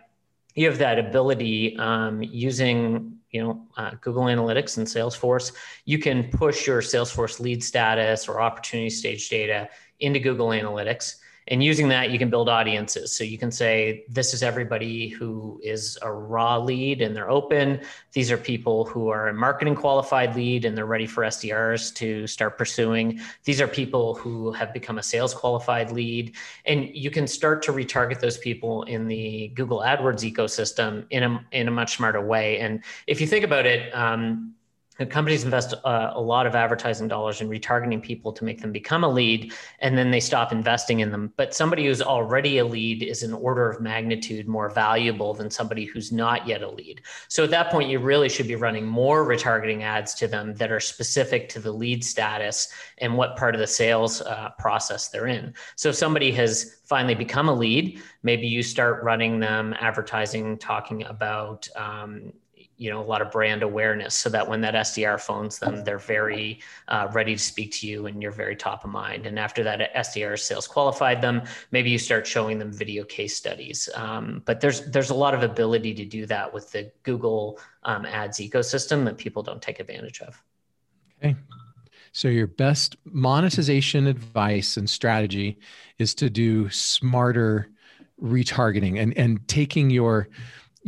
you 0.55 0.67
have 0.67 0.79
that 0.79 0.99
ability 0.99 1.77
um, 1.77 2.21
using 2.21 3.18
you 3.31 3.41
know 3.41 3.67
uh, 3.77 3.91
google 4.01 4.23
analytics 4.23 4.77
and 4.77 4.87
salesforce 4.87 5.53
you 5.85 5.99
can 5.99 6.29
push 6.31 6.67
your 6.67 6.81
salesforce 6.81 7.39
lead 7.39 7.63
status 7.63 8.27
or 8.27 8.41
opportunity 8.41 8.89
stage 8.89 9.29
data 9.29 9.69
into 9.99 10.19
google 10.19 10.47
analytics 10.47 11.15
and 11.49 11.63
using 11.63 11.89
that 11.89 12.11
you 12.11 12.19
can 12.19 12.29
build 12.29 12.47
audiences. 12.47 13.11
So 13.11 13.23
you 13.23 13.37
can 13.37 13.51
say 13.51 14.05
this 14.07 14.33
is 14.33 14.43
everybody 14.43 15.09
who 15.09 15.59
is 15.63 15.97
a 16.01 16.11
raw 16.11 16.57
lead 16.57 17.01
and 17.01 17.15
they're 17.15 17.29
open. 17.29 17.81
These 18.13 18.31
are 18.31 18.37
people 18.37 18.85
who 18.85 19.09
are 19.09 19.29
a 19.29 19.33
marketing 19.33 19.75
qualified 19.75 20.35
lead 20.35 20.63
and 20.63 20.77
they're 20.77 20.85
ready 20.85 21.07
for 21.07 21.23
sdrs 21.23 21.93
to 21.95 22.27
start 22.27 22.57
pursuing. 22.57 23.19
These 23.43 23.59
are 23.59 23.67
people 23.67 24.13
who 24.13 24.51
have 24.51 24.73
become 24.73 24.99
a 24.99 25.03
sales 25.03 25.33
qualified 25.33 25.91
lead. 25.91 26.35
And 26.65 26.89
you 26.93 27.09
can 27.09 27.27
start 27.27 27.63
to 27.63 27.73
retarget 27.73 28.19
those 28.19 28.37
people 28.37 28.83
in 28.83 29.07
the 29.07 29.49
google 29.55 29.79
adwords 29.79 30.29
ecosystem 30.31 31.05
in 31.09 31.23
a, 31.23 31.45
in 31.51 31.67
a 31.67 31.71
much 31.71 31.97
smarter 31.97 32.21
way. 32.21 32.59
And 32.59 32.83
if 33.07 33.19
you 33.19 33.25
think 33.27 33.43
about 33.43 33.65
it 33.65 33.93
um, 33.95 34.53
companies 35.05 35.43
invest 35.43 35.73
uh, 35.85 36.11
a 36.13 36.21
lot 36.21 36.45
of 36.45 36.55
advertising 36.55 37.07
dollars 37.07 37.41
in 37.41 37.49
retargeting 37.49 38.01
people 38.01 38.33
to 38.33 38.43
make 38.43 38.61
them 38.61 38.71
become 38.71 39.03
a 39.03 39.09
lead 39.09 39.53
and 39.79 39.97
then 39.97 40.11
they 40.11 40.19
stop 40.19 40.51
investing 40.51 40.99
in 40.99 41.11
them. 41.11 41.33
But 41.37 41.53
somebody 41.53 41.85
who's 41.85 42.01
already 42.01 42.57
a 42.57 42.65
lead 42.65 43.03
is 43.03 43.23
an 43.23 43.33
order 43.33 43.69
of 43.69 43.81
magnitude 43.81 44.47
more 44.47 44.69
valuable 44.69 45.33
than 45.33 45.49
somebody 45.49 45.85
who's 45.85 46.11
not 46.11 46.47
yet 46.47 46.61
a 46.61 46.69
lead. 46.69 47.01
So 47.27 47.43
at 47.43 47.51
that 47.51 47.71
point 47.71 47.89
you 47.89 47.99
really 47.99 48.29
should 48.29 48.47
be 48.47 48.55
running 48.55 48.85
more 48.85 49.25
retargeting 49.25 49.83
ads 49.83 50.13
to 50.15 50.27
them 50.27 50.53
that 50.55 50.71
are 50.71 50.79
specific 50.79 51.49
to 51.49 51.59
the 51.59 51.71
lead 51.71 52.03
status 52.03 52.71
and 52.97 53.15
what 53.15 53.37
part 53.37 53.55
of 53.55 53.61
the 53.61 53.67
sales 53.67 54.21
uh, 54.21 54.49
process 54.59 55.07
they're 55.09 55.27
in. 55.27 55.53
So 55.75 55.89
if 55.89 55.95
somebody 55.95 56.31
has 56.31 56.79
finally 56.85 57.15
become 57.15 57.49
a 57.49 57.53
lead 57.53 58.01
maybe 58.23 58.47
you 58.47 58.63
start 58.63 59.03
running 59.03 59.39
them 59.39 59.73
advertising 59.79 60.57
talking 60.57 61.03
about 61.05 61.67
um, 61.75 62.33
you 62.79 62.89
know 62.89 63.01
a 63.01 63.03
lot 63.03 63.21
of 63.21 63.29
brand 63.29 63.61
awareness 63.61 64.15
so 64.15 64.29
that 64.29 64.47
when 64.47 64.61
that 64.61 64.73
sdr 64.73 65.19
phones 65.19 65.59
them 65.59 65.83
they're 65.83 65.99
very 65.99 66.59
uh, 66.87 67.07
ready 67.11 67.35
to 67.35 67.41
speak 67.41 67.71
to 67.71 67.85
you 67.85 68.07
and 68.07 68.23
you're 68.23 68.31
very 68.31 68.55
top 68.55 68.85
of 68.85 68.89
mind. 68.89 69.25
And 69.25 69.37
after 69.37 69.63
that 69.63 69.93
sdr 69.95 70.39
sales 70.39 70.67
qualified 70.67 71.21
them 71.21 71.43
maybe 71.71 71.89
you 71.89 71.99
start 71.99 72.25
showing 72.25 72.57
them 72.57 72.71
video 72.71 73.03
case 73.03 73.35
studies. 73.35 73.89
Um, 73.93 74.41
but 74.45 74.61
there's 74.61 74.89
there's 74.89 75.09
a 75.09 75.15
lot 75.15 75.33
of 75.33 75.43
ability 75.43 75.93
to 75.95 76.05
do 76.05 76.25
that 76.27 76.51
with 76.53 76.71
the 76.71 76.91
google 77.03 77.59
um, 77.83 78.05
ads 78.05 78.39
ecosystem 78.39 79.05
that 79.05 79.17
people 79.17 79.43
don't 79.43 79.61
take 79.61 79.79
advantage 79.79 80.21
of. 80.21 80.41
Okay. 81.17 81.35
So 82.13 82.27
your 82.29 82.47
best 82.47 82.95
monetization 83.03 84.07
advice 84.07 84.77
and 84.77 84.89
strategy 84.89 85.59
is 85.97 86.15
to 86.15 86.29
do 86.29 86.69
smarter 86.69 87.69
retargeting 88.21 89.01
and 89.01 89.17
and 89.17 89.45
taking 89.47 89.89
your 89.89 90.29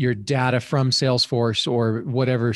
your 0.02 0.16
data 0.16 0.60
from 0.60 0.90
Salesforce 0.90 1.72
or 1.72 2.02
whatever 2.02 2.54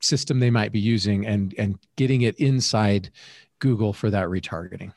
system 0.00 0.40
they 0.40 0.50
might 0.50 0.72
be 0.72 0.80
using 0.80 1.26
and 1.26 1.54
and 1.56 1.78
getting 1.96 2.22
it 2.22 2.38
inside 2.38 3.10
Google 3.60 3.92
for 3.92 4.10
that 4.10 4.26
retargeting. 4.26 4.92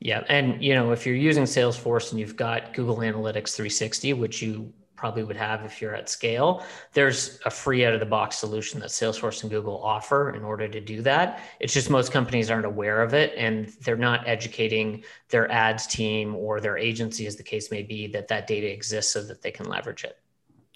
Yeah, 0.00 0.24
and 0.28 0.62
you 0.62 0.74
know 0.74 0.92
if 0.92 1.04
you're 1.04 1.16
using 1.16 1.44
Salesforce 1.44 2.10
and 2.12 2.20
you've 2.20 2.36
got 2.36 2.72
Google 2.74 2.96
Analytics 2.98 3.54
360, 3.54 4.14
which 4.14 4.40
you 4.40 4.72
probably 4.96 5.24
would 5.24 5.36
have 5.36 5.64
if 5.64 5.82
you're 5.82 5.96
at 5.96 6.08
scale, 6.08 6.64
there's 6.92 7.40
a 7.44 7.50
free 7.50 7.84
out 7.84 7.92
of 7.92 7.98
the 7.98 8.06
box 8.06 8.38
solution 8.38 8.78
that 8.78 8.90
Salesforce 8.90 9.42
and 9.42 9.50
Google 9.50 9.82
offer 9.82 10.30
in 10.30 10.44
order 10.44 10.68
to 10.68 10.80
do 10.80 11.02
that. 11.02 11.40
It's 11.58 11.74
just 11.74 11.90
most 11.90 12.12
companies 12.12 12.52
aren't 12.52 12.66
aware 12.66 13.02
of 13.02 13.12
it 13.12 13.32
and 13.36 13.66
they're 13.80 13.96
not 13.96 14.28
educating 14.28 15.02
their 15.28 15.50
ads 15.50 15.88
team 15.88 16.36
or 16.36 16.60
their 16.60 16.78
agency, 16.78 17.26
as 17.26 17.34
the 17.34 17.42
case 17.42 17.68
may 17.72 17.82
be, 17.82 18.06
that 18.08 18.28
that 18.28 18.46
data 18.46 18.72
exists 18.72 19.12
so 19.12 19.24
that 19.24 19.42
they 19.42 19.50
can 19.50 19.66
leverage 19.66 20.04
it. 20.04 20.18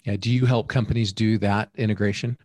Yeah. 0.07 0.15
Do 0.15 0.31
you 0.31 0.45
help 0.45 0.69
companies 0.69 1.11
do 1.11 1.37
that 1.39 1.69
integration? 1.75 2.37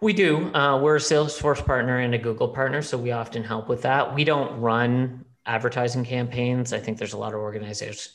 We 0.00 0.14
do. 0.14 0.50
Uh, 0.54 0.80
we're 0.80 0.96
a 0.96 0.98
Salesforce 0.98 1.62
partner 1.64 1.98
and 1.98 2.14
a 2.14 2.18
Google 2.18 2.48
partner, 2.48 2.80
so 2.80 2.96
we 2.96 3.12
often 3.12 3.44
help 3.44 3.68
with 3.68 3.82
that. 3.82 4.14
We 4.14 4.24
don't 4.24 4.58
run 4.62 5.26
advertising 5.44 6.06
campaigns. 6.06 6.72
I 6.72 6.80
think 6.80 6.96
there's 6.96 7.12
a 7.12 7.18
lot 7.18 7.34
of 7.34 7.40
organizations 7.40 8.14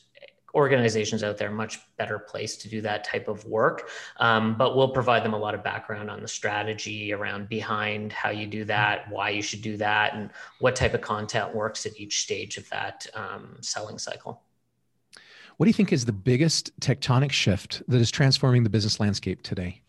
organizations 0.53 1.23
out 1.23 1.37
there 1.37 1.49
much 1.49 1.79
better 1.95 2.19
place 2.19 2.57
to 2.57 2.67
do 2.67 2.81
that 2.81 3.05
type 3.05 3.29
of 3.29 3.45
work 3.45 3.87
um, 4.17 4.57
but 4.57 4.75
we'll 4.75 4.89
provide 4.89 5.23
them 5.23 5.31
a 5.31 5.37
lot 5.37 5.55
of 5.55 5.63
background 5.63 6.11
on 6.11 6.21
the 6.21 6.27
strategy 6.27 7.13
around 7.13 7.47
behind 7.47 8.11
how 8.11 8.29
you 8.29 8.45
do 8.45 8.65
that 8.65 9.09
why 9.09 9.29
you 9.29 9.41
should 9.41 9.61
do 9.61 9.77
that 9.77 10.13
and 10.13 10.29
what 10.59 10.75
type 10.75 10.93
of 10.93 10.99
content 10.99 11.55
works 11.55 11.85
at 11.85 11.97
each 11.97 12.19
stage 12.19 12.57
of 12.57 12.69
that 12.69 13.07
um, 13.13 13.55
selling 13.61 13.97
cycle 13.97 14.41
what 15.57 15.65
do 15.65 15.69
you 15.69 15.73
think 15.73 15.93
is 15.93 16.05
the 16.05 16.13
biggest 16.13 16.77
tectonic 16.79 17.31
shift 17.31 17.83
that 17.87 18.01
is 18.01 18.11
transforming 18.11 18.63
the 18.63 18.69
business 18.69 18.99
landscape 18.99 19.43
today? 19.43 19.81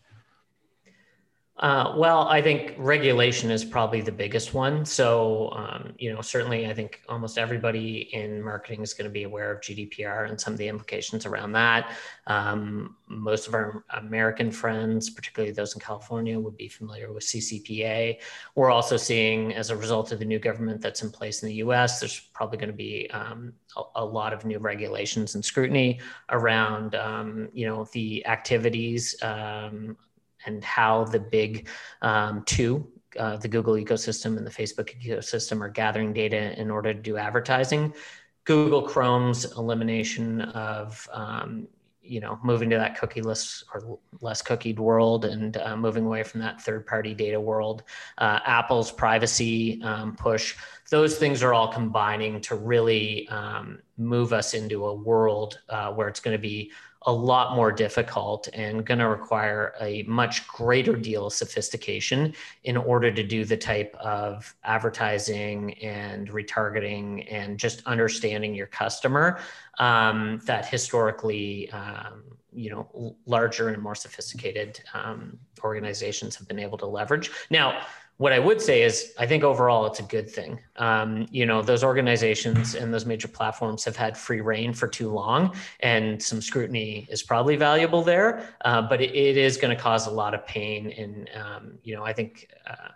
Uh, 1.57 1.93
well, 1.95 2.27
I 2.27 2.41
think 2.41 2.73
regulation 2.79 3.51
is 3.51 3.63
probably 3.63 4.01
the 4.01 4.11
biggest 4.11 4.55
one. 4.55 4.83
So, 4.85 5.51
um, 5.51 5.93
you 5.99 6.11
know, 6.11 6.19
certainly 6.19 6.65
I 6.67 6.73
think 6.73 7.01
almost 7.07 7.37
everybody 7.37 8.09
in 8.11 8.41
marketing 8.41 8.81
is 8.81 8.95
going 8.95 9.05
to 9.05 9.11
be 9.11 9.23
aware 9.23 9.51
of 9.51 9.61
GDPR 9.61 10.27
and 10.27 10.41
some 10.41 10.53
of 10.53 10.57
the 10.57 10.67
implications 10.67 11.27
around 11.27 11.51
that. 11.51 11.91
Um, 12.25 12.95
most 13.07 13.47
of 13.47 13.53
our 13.53 13.85
American 13.91 14.49
friends, 14.49 15.11
particularly 15.11 15.53
those 15.53 15.75
in 15.75 15.79
California, 15.79 16.39
would 16.39 16.57
be 16.57 16.67
familiar 16.67 17.13
with 17.13 17.23
CCPA. 17.23 18.17
We're 18.55 18.71
also 18.71 18.97
seeing, 18.97 19.53
as 19.53 19.69
a 19.69 19.77
result 19.77 20.11
of 20.11 20.17
the 20.17 20.25
new 20.25 20.39
government 20.39 20.81
that's 20.81 21.03
in 21.03 21.11
place 21.11 21.43
in 21.43 21.49
the 21.49 21.55
US, 21.55 21.99
there's 21.99 22.19
probably 22.33 22.57
going 22.57 22.71
to 22.71 22.75
be 22.75 23.11
um, 23.11 23.53
a, 23.77 23.81
a, 23.97 24.05
lot 24.05 24.33
of 24.33 24.43
new 24.43 24.57
regulations 24.57 25.35
and 25.35 25.45
scrutiny 25.45 25.99
around, 26.29 26.95
um, 26.95 27.49
you 27.53 27.67
know, 27.67 27.85
the 27.93 28.25
activities 28.25 29.15
um, 29.21 29.95
and 30.45 30.63
how 30.63 31.03
the 31.05 31.19
big 31.19 31.67
um, 32.01 32.43
two 32.45 32.87
uh, 33.19 33.37
the 33.37 33.47
Google 33.47 33.75
ecosystem 33.75 34.37
and 34.37 34.45
the 34.45 34.51
Facebook 34.51 34.89
ecosystem 35.03 35.61
are 35.61 35.69
gathering 35.69 36.13
data 36.13 36.59
in 36.59 36.71
order 36.71 36.93
to 36.93 36.99
do 36.99 37.17
advertising. 37.17 37.93
Google 38.45 38.81
Chrome's 38.81 39.45
elimination 39.55 40.41
of 40.41 41.07
um, 41.13 41.67
you 42.03 42.19
know 42.19 42.37
moving 42.43 42.69
to 42.69 42.75
that 42.75 42.97
cookieless 42.97 43.63
or 43.73 43.97
less 44.19 44.41
cookied 44.41 44.77
world 44.77 45.25
and 45.25 45.57
uh, 45.57 45.75
moving 45.77 46.05
away 46.05 46.21
from 46.21 46.41
that 46.41 46.61
third 46.61 46.85
party 46.85 47.13
data 47.13 47.39
world 47.39 47.83
uh, 48.17 48.39
apple's 48.45 48.91
privacy 48.91 49.81
um, 49.83 50.15
push 50.15 50.55
those 50.89 51.17
things 51.17 51.41
are 51.41 51.53
all 51.53 51.71
combining 51.71 52.41
to 52.41 52.55
really 52.55 53.27
um, 53.29 53.79
move 53.97 54.33
us 54.33 54.53
into 54.53 54.85
a 54.85 54.93
world 54.93 55.59
uh, 55.69 55.91
where 55.91 56.09
it's 56.09 56.19
going 56.19 56.35
to 56.35 56.41
be 56.41 56.71
a 57.05 57.11
lot 57.11 57.55
more 57.55 57.71
difficult 57.71 58.47
and 58.53 58.85
going 58.85 58.99
to 58.99 59.07
require 59.07 59.73
a 59.81 60.03
much 60.03 60.47
greater 60.47 60.95
deal 60.95 61.27
of 61.27 61.33
sophistication 61.33 62.33
in 62.63 62.77
order 62.77 63.11
to 63.11 63.23
do 63.23 63.45
the 63.45 63.57
type 63.57 63.95
of 63.95 64.55
advertising 64.63 65.73
and 65.75 66.29
retargeting 66.29 67.27
and 67.31 67.57
just 67.57 67.85
understanding 67.85 68.55
your 68.55 68.67
customer 68.67 69.39
um, 69.79 70.39
that 70.45 70.65
historically 70.65 71.69
um, 71.71 72.23
you 72.55 72.69
know 72.69 73.15
larger 73.25 73.69
and 73.69 73.81
more 73.81 73.95
sophisticated 73.95 74.79
um, 74.93 75.37
organizations 75.63 76.35
have 76.35 76.47
been 76.47 76.59
able 76.59 76.77
to 76.77 76.85
leverage. 76.85 77.31
Now 77.49 77.81
what 78.17 78.31
I 78.31 78.39
would 78.39 78.61
say 78.61 78.83
is, 78.83 79.13
I 79.17 79.25
think 79.25 79.43
overall 79.43 79.85
it's 79.85 79.99
a 79.99 80.03
good 80.03 80.29
thing. 80.29 80.59
Um, 80.77 81.27
you 81.31 81.45
know, 81.45 81.61
those 81.61 81.83
organizations 81.83 82.75
and 82.75 82.93
those 82.93 83.05
major 83.05 83.27
platforms 83.27 83.83
have 83.85 83.95
had 83.95 84.17
free 84.17 84.41
rein 84.41 84.73
for 84.73 84.87
too 84.87 85.09
long, 85.09 85.55
and 85.79 86.21
some 86.21 86.41
scrutiny 86.41 87.07
is 87.09 87.23
probably 87.23 87.55
valuable 87.55 88.03
there. 88.03 88.55
Uh, 88.63 88.81
but 88.83 89.01
it, 89.01 89.15
it 89.15 89.37
is 89.37 89.57
going 89.57 89.75
to 89.75 89.81
cause 89.81 90.07
a 90.07 90.11
lot 90.11 90.33
of 90.33 90.45
pain, 90.45 90.91
and 90.91 91.29
um, 91.35 91.77
you 91.83 91.95
know, 91.95 92.03
I 92.03 92.13
think. 92.13 92.49
Uh, 92.67 92.89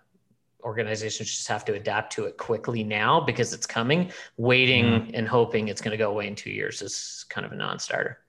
organizations 0.63 1.30
just 1.30 1.47
have 1.47 1.63
to 1.63 1.75
adapt 1.75 2.12
to 2.12 2.25
it 2.25 2.36
quickly 2.36 2.84
now 2.84 3.21
because 3.21 3.53
it's 3.53 3.65
coming. 3.65 4.12
Waiting 4.36 4.86
mm-hmm. 4.86 5.12
and 5.13 5.25
hoping 5.25 5.69
it's 5.69 5.80
going 5.80 5.91
to 5.91 5.97
go 5.97 6.10
away 6.10 6.27
in 6.27 6.36
two 6.36 6.49
years 6.49 6.82
is 6.82 7.25
kind 7.30 7.45
of 7.45 7.53
a 7.53 7.56
non-starter 7.56 8.19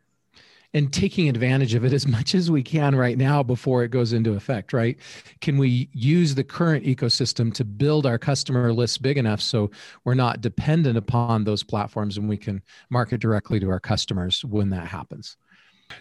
and 0.74 0.92
taking 0.92 1.28
advantage 1.28 1.74
of 1.74 1.84
it 1.84 1.92
as 1.92 2.06
much 2.06 2.34
as 2.34 2.50
we 2.50 2.62
can 2.62 2.94
right 2.94 3.16
now 3.16 3.42
before 3.42 3.84
it 3.84 3.90
goes 3.90 4.12
into 4.12 4.34
effect, 4.34 4.72
right? 4.72 4.98
Can 5.40 5.56
we 5.56 5.88
use 5.92 6.34
the 6.34 6.44
current 6.44 6.84
ecosystem 6.84 7.52
to 7.54 7.64
build 7.64 8.04
our 8.04 8.18
customer 8.18 8.72
list 8.72 9.00
big 9.00 9.16
enough 9.16 9.40
so 9.40 9.70
we're 10.04 10.14
not 10.14 10.40
dependent 10.40 10.98
upon 10.98 11.44
those 11.44 11.62
platforms 11.62 12.18
and 12.18 12.28
we 12.28 12.36
can 12.36 12.62
market 12.90 13.20
directly 13.20 13.58
to 13.60 13.70
our 13.70 13.80
customers 13.80 14.44
when 14.44 14.68
that 14.70 14.86
happens? 14.86 15.36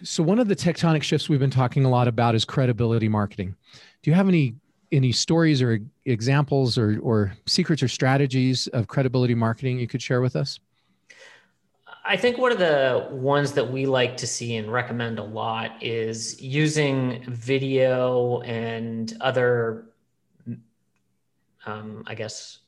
So 0.02 0.22
one 0.22 0.38
of 0.38 0.48
the 0.48 0.56
tectonic 0.56 1.02
shifts 1.02 1.30
we've 1.30 1.40
been 1.40 1.50
talking 1.50 1.86
a 1.86 1.90
lot 1.90 2.08
about 2.08 2.34
is 2.34 2.44
credibility 2.44 3.08
marketing. 3.08 3.54
Do 4.02 4.10
you 4.10 4.14
have 4.14 4.28
any 4.28 4.54
any 4.90 5.12
stories 5.12 5.60
or 5.60 5.80
examples 6.06 6.78
or, 6.78 6.98
or 7.00 7.34
secrets 7.46 7.82
or 7.82 7.88
strategies 7.88 8.68
of 8.68 8.88
credibility 8.88 9.34
marketing 9.34 9.78
you 9.78 9.86
could 9.86 10.00
share 10.00 10.22
with 10.22 10.34
us? 10.34 10.60
I 12.08 12.16
think 12.16 12.38
one 12.38 12.52
of 12.52 12.58
the 12.58 13.06
ones 13.10 13.52
that 13.52 13.70
we 13.70 13.84
like 13.84 14.16
to 14.16 14.26
see 14.26 14.56
and 14.56 14.72
recommend 14.72 15.18
a 15.18 15.22
lot 15.22 15.82
is 15.82 16.40
using 16.40 17.22
video 17.28 18.40
and 18.40 19.14
other, 19.20 19.90
um, 21.66 22.04
I 22.06 22.14
guess, 22.14 22.60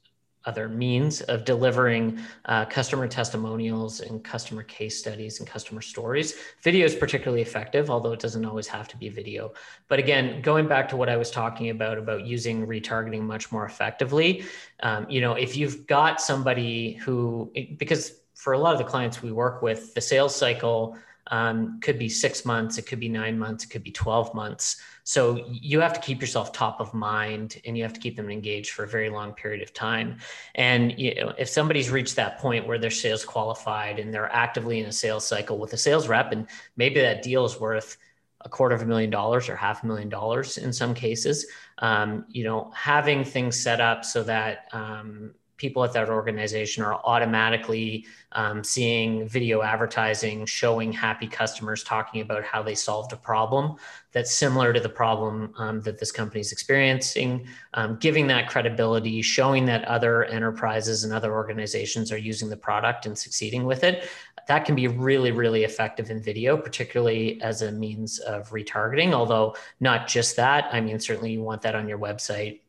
other 0.44 0.68
means 0.68 1.22
of 1.22 1.46
delivering 1.46 2.18
uh, 2.44 2.66
customer 2.66 3.08
testimonials 3.08 4.00
and 4.00 4.22
customer 4.22 4.62
case 4.62 4.98
studies 4.98 5.38
and 5.38 5.48
customer 5.48 5.80
stories. 5.80 6.34
Video 6.62 6.84
is 6.84 6.94
particularly 6.94 7.40
effective, 7.40 7.88
although 7.88 8.12
it 8.12 8.20
doesn't 8.20 8.44
always 8.44 8.66
have 8.66 8.88
to 8.88 8.96
be 8.98 9.08
video. 9.08 9.54
But 9.88 9.98
again, 9.98 10.42
going 10.42 10.68
back 10.68 10.86
to 10.90 10.96
what 10.98 11.08
I 11.08 11.16
was 11.16 11.30
talking 11.30 11.70
about, 11.70 11.96
about 11.96 12.26
using 12.26 12.66
retargeting 12.66 13.22
much 13.22 13.50
more 13.50 13.64
effectively, 13.64 14.44
um, 14.82 15.06
you 15.08 15.22
know, 15.22 15.32
if 15.32 15.56
you've 15.56 15.86
got 15.86 16.20
somebody 16.20 16.94
who, 16.94 17.50
because 17.78 18.19
for 18.40 18.54
a 18.54 18.58
lot 18.58 18.72
of 18.72 18.78
the 18.78 18.84
clients 18.84 19.22
we 19.22 19.32
work 19.32 19.60
with, 19.60 19.92
the 19.92 20.00
sales 20.00 20.34
cycle 20.34 20.96
um, 21.26 21.78
could 21.82 21.98
be 21.98 22.08
six 22.08 22.46
months, 22.46 22.78
it 22.78 22.86
could 22.86 22.98
be 22.98 23.08
nine 23.08 23.38
months, 23.38 23.64
it 23.64 23.68
could 23.68 23.82
be 23.82 23.90
12 23.90 24.34
months. 24.34 24.80
So 25.04 25.44
you 25.50 25.80
have 25.80 25.92
to 25.92 26.00
keep 26.00 26.22
yourself 26.22 26.50
top 26.50 26.80
of 26.80 26.94
mind 26.94 27.60
and 27.66 27.76
you 27.76 27.82
have 27.82 27.92
to 27.92 28.00
keep 28.00 28.16
them 28.16 28.30
engaged 28.30 28.70
for 28.70 28.84
a 28.84 28.88
very 28.88 29.10
long 29.10 29.34
period 29.34 29.60
of 29.60 29.74
time. 29.74 30.20
And 30.54 30.98
you 30.98 31.14
know, 31.16 31.34
if 31.36 31.50
somebody's 31.50 31.90
reached 31.90 32.16
that 32.16 32.38
point 32.38 32.66
where 32.66 32.78
they're 32.78 32.90
sales 32.90 33.26
qualified 33.26 33.98
and 33.98 34.12
they're 34.12 34.32
actively 34.32 34.80
in 34.80 34.86
a 34.86 34.92
sales 34.92 35.26
cycle 35.26 35.58
with 35.58 35.74
a 35.74 35.76
sales 35.76 36.08
rep, 36.08 36.32
and 36.32 36.46
maybe 36.78 36.98
that 37.00 37.22
deal 37.22 37.44
is 37.44 37.60
worth 37.60 37.98
a 38.40 38.48
quarter 38.48 38.74
of 38.74 38.80
a 38.80 38.86
million 38.86 39.10
dollars 39.10 39.50
or 39.50 39.56
half 39.56 39.82
a 39.82 39.86
million 39.86 40.08
dollars 40.08 40.56
in 40.56 40.72
some 40.72 40.94
cases, 40.94 41.46
um, 41.78 42.24
you 42.30 42.42
know, 42.42 42.72
having 42.74 43.22
things 43.22 43.60
set 43.60 43.82
up 43.82 44.02
so 44.02 44.22
that 44.22 44.66
um, 44.72 45.34
people 45.60 45.84
at 45.84 45.92
that 45.92 46.08
organization 46.08 46.82
are 46.82 46.94
automatically 47.04 48.06
um, 48.32 48.64
seeing 48.64 49.28
video 49.28 49.60
advertising 49.60 50.46
showing 50.46 50.90
happy 50.90 51.26
customers 51.26 51.84
talking 51.84 52.22
about 52.22 52.42
how 52.42 52.62
they 52.62 52.74
solved 52.74 53.12
a 53.12 53.16
problem 53.16 53.76
that's 54.12 54.34
similar 54.34 54.72
to 54.72 54.80
the 54.80 54.88
problem 54.88 55.52
um, 55.58 55.80
that 55.82 55.98
this 55.98 56.10
company 56.10 56.40
is 56.40 56.50
experiencing, 56.50 57.46
um, 57.74 57.96
giving 58.00 58.26
that 58.26 58.48
credibility, 58.48 59.20
showing 59.20 59.66
that 59.66 59.84
other 59.84 60.24
enterprises 60.24 61.04
and 61.04 61.12
other 61.12 61.32
organizations 61.32 62.10
are 62.10 62.18
using 62.18 62.48
the 62.48 62.56
product 62.56 63.04
and 63.04 63.16
succeeding 63.16 63.64
with 63.64 63.84
it. 63.84 64.08
That 64.48 64.64
can 64.64 64.74
be 64.74 64.88
really, 64.88 65.30
really 65.30 65.64
effective 65.64 66.10
in 66.10 66.22
video, 66.22 66.56
particularly 66.56 67.40
as 67.42 67.62
a 67.62 67.70
means 67.70 68.18
of 68.20 68.48
retargeting. 68.50 69.12
Although, 69.12 69.54
not 69.78 70.08
just 70.08 70.36
that, 70.36 70.68
I 70.72 70.80
mean, 70.80 70.98
certainly 70.98 71.32
you 71.32 71.42
want 71.42 71.62
that 71.62 71.74
on 71.74 71.86
your 71.86 71.98
website 71.98 72.60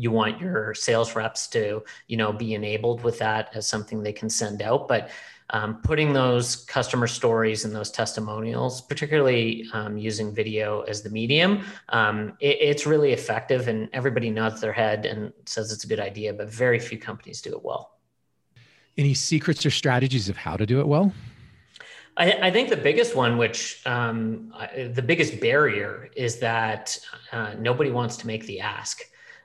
you 0.00 0.10
want 0.10 0.40
your 0.40 0.74
sales 0.74 1.14
reps 1.14 1.46
to 1.48 1.82
you 2.08 2.16
know 2.16 2.32
be 2.32 2.54
enabled 2.54 3.02
with 3.02 3.18
that 3.18 3.50
as 3.54 3.66
something 3.66 4.02
they 4.02 4.12
can 4.12 4.30
send 4.30 4.62
out 4.62 4.88
but 4.88 5.10
um, 5.52 5.80
putting 5.82 6.12
those 6.12 6.56
customer 6.56 7.06
stories 7.06 7.64
and 7.64 7.74
those 7.74 7.90
testimonials, 7.90 8.80
particularly 8.80 9.66
um, 9.72 9.98
using 9.98 10.32
video 10.32 10.82
as 10.82 11.02
the 11.02 11.10
medium, 11.10 11.64
um, 11.88 12.36
it, 12.40 12.58
it's 12.60 12.86
really 12.86 13.12
effective 13.12 13.68
and 13.68 13.88
everybody 13.92 14.30
nods 14.30 14.60
their 14.60 14.72
head 14.72 15.06
and 15.06 15.32
says 15.46 15.72
it's 15.72 15.84
a 15.84 15.88
good 15.88 16.00
idea, 16.00 16.32
but 16.32 16.48
very 16.48 16.78
few 16.78 16.98
companies 16.98 17.42
do 17.42 17.50
it 17.50 17.64
well. 17.64 17.98
Any 18.96 19.14
secrets 19.14 19.64
or 19.66 19.70
strategies 19.70 20.28
of 20.28 20.36
how 20.36 20.56
to 20.56 20.66
do 20.66 20.80
it 20.80 20.86
well? 20.86 21.12
I, 22.16 22.32
I 22.48 22.50
think 22.50 22.68
the 22.68 22.76
biggest 22.76 23.16
one, 23.16 23.38
which 23.38 23.82
um, 23.86 24.52
the 24.76 25.02
biggest 25.02 25.40
barrier, 25.40 26.10
is 26.14 26.38
that 26.40 26.98
uh, 27.32 27.54
nobody 27.58 27.90
wants 27.90 28.16
to 28.18 28.26
make 28.26 28.46
the 28.46 28.60
ask. 28.60 29.00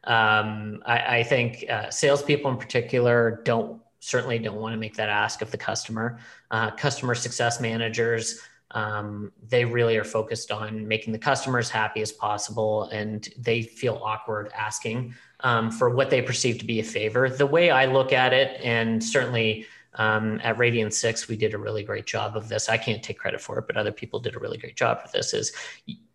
Um, 0.05 0.83
I, 0.85 1.17
I, 1.17 1.23
think 1.23 1.65
uh, 1.69 1.89
salespeople 1.89 2.51
in 2.51 2.57
particular 2.57 3.41
don't 3.43 3.81
certainly 3.99 4.37
don't 4.37 4.57
want 4.57 4.73
to 4.73 4.77
make 4.77 4.95
that 4.95 5.09
ask 5.09 5.41
of 5.41 5.49
the 5.49 5.57
customer. 5.57 6.19
Uh, 6.51 6.69
customer 6.71 7.15
success 7.15 7.59
managers, 7.59 8.39
um, 8.71 9.31
they 9.47 9.65
really 9.65 9.97
are 9.97 10.03
focused 10.03 10.51
on 10.51 10.87
making 10.87 11.11
the 11.11 11.19
customers 11.19 11.69
happy 11.69 12.01
as 12.01 12.11
possible, 12.11 12.83
and 12.89 13.29
they 13.37 13.63
feel 13.63 13.99
awkward 14.03 14.51
asking 14.55 15.15
um, 15.39 15.71
for 15.71 15.89
what 15.89 16.09
they 16.09 16.21
perceive 16.21 16.59
to 16.59 16.65
be 16.65 16.79
a 16.79 16.83
favor. 16.83 17.29
The 17.29 17.47
way 17.47 17.71
I 17.71 17.85
look 17.85 18.13
at 18.13 18.31
it, 18.31 18.59
and 18.63 19.03
certainly 19.03 19.65
um, 19.95 20.39
at 20.43 20.57
Radian6, 20.57 21.27
we 21.27 21.37
did 21.37 21.53
a 21.53 21.57
really 21.57 21.83
great 21.83 22.05
job 22.05 22.35
of 22.37 22.49
this. 22.49 22.69
I 22.69 22.77
can't 22.77 23.01
take 23.01 23.17
credit 23.17 23.41
for 23.41 23.57
it, 23.57 23.65
but 23.65 23.77
other 23.77 23.91
people 23.91 24.19
did 24.19 24.35
a 24.35 24.39
really 24.39 24.57
great 24.57 24.75
job 24.75 24.99
of 25.03 25.11
this. 25.11 25.33
Is 25.33 25.51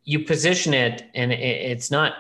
you 0.05 0.24
position 0.24 0.74
it, 0.74 1.11
and 1.14 1.33
it's 1.33 1.90
not 1.90 2.14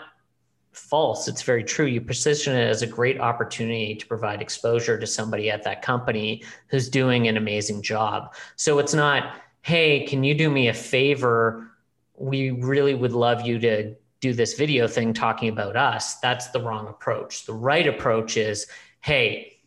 false. 0.72 1.28
It's 1.28 1.42
very 1.42 1.64
true. 1.64 1.86
You 1.86 2.00
position 2.00 2.56
it 2.56 2.68
as 2.68 2.82
a 2.82 2.86
great 2.86 3.20
opportunity 3.20 3.94
to 3.94 4.06
provide 4.06 4.40
exposure 4.40 4.98
to 4.98 5.06
somebody 5.06 5.50
at 5.50 5.62
that 5.64 5.82
company 5.82 6.42
who's 6.68 6.88
doing 6.88 7.28
an 7.28 7.36
amazing 7.36 7.82
job. 7.82 8.34
So 8.56 8.78
it's 8.78 8.94
not, 8.94 9.40
hey, 9.62 10.06
can 10.06 10.24
you 10.24 10.34
do 10.34 10.50
me 10.50 10.68
a 10.68 10.74
favor? 10.74 11.70
We 12.16 12.50
really 12.50 12.94
would 12.94 13.12
love 13.12 13.46
you 13.46 13.58
to 13.60 13.94
do 14.20 14.32
this 14.32 14.54
video 14.54 14.86
thing 14.86 15.14
talking 15.14 15.48
about 15.48 15.76
us. 15.76 16.16
That's 16.16 16.48
the 16.48 16.60
wrong 16.60 16.88
approach. 16.88 17.46
The 17.46 17.54
right 17.54 17.86
approach 17.86 18.36
is, 18.36 18.66
hey, 19.00 19.59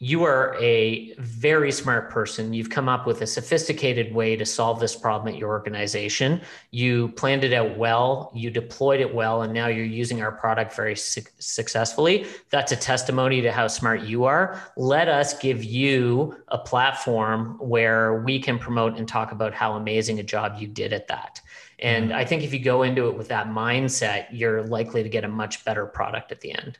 you 0.00 0.22
are 0.22 0.56
a 0.60 1.12
very 1.18 1.72
smart 1.72 2.10
person. 2.10 2.52
You've 2.52 2.70
come 2.70 2.88
up 2.88 3.04
with 3.04 3.20
a 3.22 3.26
sophisticated 3.26 4.14
way 4.14 4.36
to 4.36 4.46
solve 4.46 4.78
this 4.78 4.94
problem 4.94 5.34
at 5.34 5.38
your 5.38 5.48
organization. 5.48 6.40
You 6.70 7.08
planned 7.10 7.42
it 7.42 7.52
out 7.52 7.76
well, 7.76 8.30
you 8.32 8.50
deployed 8.50 9.00
it 9.00 9.12
well, 9.12 9.42
and 9.42 9.52
now 9.52 9.66
you're 9.66 9.84
using 9.84 10.22
our 10.22 10.30
product 10.30 10.72
very 10.72 10.94
su- 10.94 11.22
successfully. 11.40 12.26
That's 12.50 12.70
a 12.70 12.76
testimony 12.76 13.40
to 13.42 13.50
how 13.50 13.66
smart 13.66 14.02
you 14.02 14.24
are. 14.24 14.62
Let 14.76 15.08
us 15.08 15.36
give 15.36 15.64
you 15.64 16.36
a 16.46 16.58
platform 16.58 17.56
where 17.58 18.22
we 18.22 18.38
can 18.38 18.58
promote 18.60 18.96
and 18.96 19.08
talk 19.08 19.32
about 19.32 19.52
how 19.52 19.72
amazing 19.72 20.20
a 20.20 20.22
job 20.22 20.58
you 20.60 20.68
did 20.68 20.92
at 20.92 21.08
that. 21.08 21.40
And 21.80 22.10
mm-hmm. 22.10 22.18
I 22.18 22.24
think 22.24 22.44
if 22.44 22.52
you 22.52 22.60
go 22.60 22.84
into 22.84 23.08
it 23.08 23.16
with 23.16 23.28
that 23.28 23.48
mindset, 23.48 24.26
you're 24.30 24.62
likely 24.62 25.02
to 25.02 25.08
get 25.08 25.24
a 25.24 25.28
much 25.28 25.64
better 25.64 25.86
product 25.86 26.30
at 26.30 26.40
the 26.40 26.52
end 26.52 26.78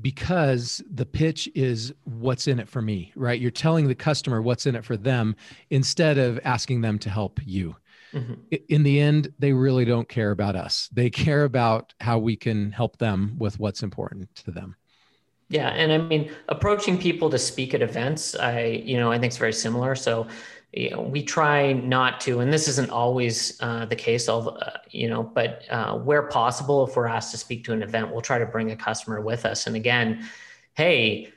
because 0.00 0.82
the 0.92 1.06
pitch 1.06 1.48
is 1.54 1.92
what's 2.04 2.48
in 2.48 2.58
it 2.58 2.68
for 2.68 2.82
me, 2.82 3.12
right? 3.16 3.40
You're 3.40 3.50
telling 3.50 3.88
the 3.88 3.94
customer 3.94 4.42
what's 4.42 4.66
in 4.66 4.76
it 4.76 4.84
for 4.84 4.96
them 4.96 5.36
instead 5.70 6.18
of 6.18 6.38
asking 6.44 6.82
them 6.82 6.98
to 7.00 7.10
help 7.10 7.40
you. 7.44 7.76
Mm-hmm. 8.12 8.34
In 8.68 8.82
the 8.82 9.00
end, 9.00 9.32
they 9.38 9.52
really 9.52 9.84
don't 9.84 10.08
care 10.08 10.30
about 10.30 10.56
us. 10.56 10.88
They 10.92 11.10
care 11.10 11.44
about 11.44 11.94
how 12.00 12.18
we 12.18 12.36
can 12.36 12.72
help 12.72 12.98
them 12.98 13.36
with 13.38 13.58
what's 13.58 13.82
important 13.82 14.34
to 14.36 14.50
them. 14.50 14.76
Yeah, 15.48 15.68
and 15.68 15.92
I 15.92 15.98
mean, 15.98 16.32
approaching 16.48 16.98
people 16.98 17.30
to 17.30 17.38
speak 17.38 17.72
at 17.72 17.80
events, 17.80 18.34
I 18.34 18.82
you 18.84 18.98
know 18.98 19.12
I 19.12 19.18
think 19.18 19.30
it's 19.30 19.36
very 19.36 19.52
similar. 19.52 19.94
So 19.94 20.26
you 20.72 20.90
know, 20.90 21.00
we 21.00 21.22
try 21.22 21.72
not 21.72 22.20
to, 22.22 22.40
and 22.40 22.52
this 22.52 22.68
isn't 22.68 22.90
always 22.90 23.58
uh, 23.60 23.86
the 23.86 23.96
case, 23.96 24.28
although, 24.28 24.50
uh, 24.50 24.78
you 24.90 25.08
know, 25.08 25.22
but 25.22 25.62
uh, 25.70 25.96
where 25.96 26.24
possible, 26.24 26.86
if 26.86 26.96
we're 26.96 27.06
asked 27.06 27.30
to 27.30 27.38
speak 27.38 27.64
to 27.64 27.72
an 27.72 27.82
event, 27.82 28.10
we'll 28.10 28.20
try 28.20 28.38
to 28.38 28.46
bring 28.46 28.70
a 28.70 28.76
customer 28.76 29.20
with 29.20 29.46
us. 29.46 29.66
And 29.66 29.76
again, 29.76 30.28
hey, 30.74 31.32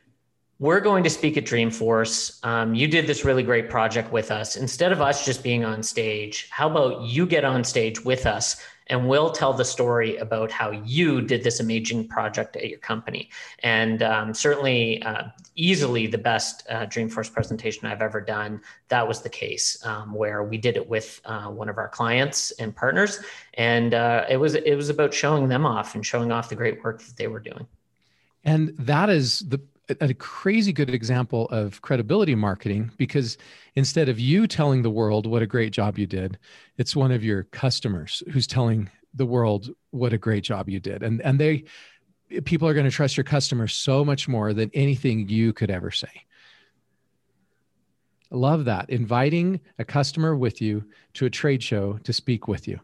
we're 0.60 0.82
going 0.82 1.06
to 1.06 1.10
speak 1.10 1.38
at 1.38 1.46
Dreamforce. 1.46 2.46
Um, 2.46 2.76
you 2.76 2.88
did 2.88 3.08
this 3.08 3.24
really 3.24 3.44
great 3.44 3.70
project 3.70 4.12
with 4.12 4.30
us. 4.30 4.58
Instead 4.58 4.92
of 4.92 5.00
us 5.00 5.26
just 5.26 5.42
being 5.42 5.64
on 5.64 5.84
stage, 5.84 6.50
how 6.50 6.70
about 6.70 7.04
you 7.04 7.26
get 7.26 7.46
on 7.46 7.64
stage 7.64 8.04
with 8.04 8.26
us 8.26 8.62
and 8.90 9.08
we'll 9.08 9.32
tell 9.32 9.54
the 9.54 9.66
story 9.66 10.18
about 10.18 10.52
how 10.52 10.72
you 10.72 11.22
did 11.22 11.44
this 11.44 11.60
amazing 11.60 12.08
project 12.08 12.56
at 12.56 12.70
your 12.70 12.80
company. 12.80 13.30
And 13.64 14.02
um, 14.02 14.34
certainly, 14.34 15.02
uh, 15.04 15.26
easily 15.56 16.08
the 16.08 16.18
best 16.18 16.66
uh, 16.70 16.86
Dreamforce 16.86 17.32
presentation 17.32 17.86
I've 17.86 18.02
ever 18.02 18.22
done. 18.22 18.62
That 18.88 19.08
was 19.08 19.22
the 19.22 19.30
case 19.30 19.84
um, 19.86 20.14
where 20.14 20.44
we 20.44 20.58
did 20.58 20.78
it 20.78 20.90
with 20.90 21.22
uh, 21.26 21.48
one 21.48 21.70
of 21.70 21.78
our 21.78 21.90
clients 21.90 22.52
and 22.52 22.76
partners, 22.76 23.20
and 23.56 23.94
uh, 23.94 24.26
it 24.30 24.38
was 24.38 24.56
it 24.56 24.76
was 24.76 24.90
about 24.90 25.14
showing 25.14 25.50
them 25.50 25.66
off 25.66 25.96
and 25.96 26.06
showing 26.06 26.32
off 26.32 26.50
the 26.50 26.56
great 26.56 26.84
work 26.84 27.02
that 27.02 27.18
they 27.18 27.28
were 27.28 27.40
doing. 27.40 27.68
And 28.44 28.70
that 28.78 29.10
is 29.10 29.40
the 29.40 29.60
a 30.02 30.14
crazy 30.14 30.72
good 30.72 30.90
example 30.90 31.48
of 31.48 31.82
credibility 31.82 32.36
marketing 32.36 32.92
because 32.98 33.38
instead 33.76 34.10
of 34.10 34.20
you 34.20 34.48
telling 34.48 34.82
the 34.82 34.90
world 34.90 35.26
what 35.26 35.42
a 35.42 35.48
great 35.48 35.72
job 35.72 35.98
you 35.98 36.06
did, 36.06 36.38
it's 36.78 36.96
one 36.96 37.12
of 37.12 37.24
your 37.24 37.44
customers 37.44 38.22
who's 38.32 38.48
telling 38.48 38.90
the 39.14 39.26
world 39.26 39.70
what 39.92 40.14
a 40.14 40.18
great 40.18 40.44
job 40.44 40.70
you 40.70 40.80
did. 40.80 41.04
And 41.04 41.22
and 41.22 41.40
they 41.40 41.64
people 42.46 42.68
are 42.68 42.74
going 42.74 42.86
to 42.86 42.92
trust 42.92 43.18
your 43.18 43.24
customers 43.24 43.74
so 43.74 44.06
much 44.06 44.28
more 44.28 44.54
than 44.54 44.70
anything 44.74 45.28
you 45.30 45.52
could 45.54 45.72
ever 45.72 45.92
say. 45.92 46.26
love 48.32 48.66
that. 48.66 48.90
Inviting 48.90 49.60
a 49.80 49.86
customer 49.86 50.36
with 50.36 50.62
you 50.62 50.84
to 51.16 51.26
a 51.26 51.30
trade 51.32 51.64
show 51.64 51.98
to 52.04 52.14
speak 52.14 52.48
with 52.48 52.68
you. 52.68 52.80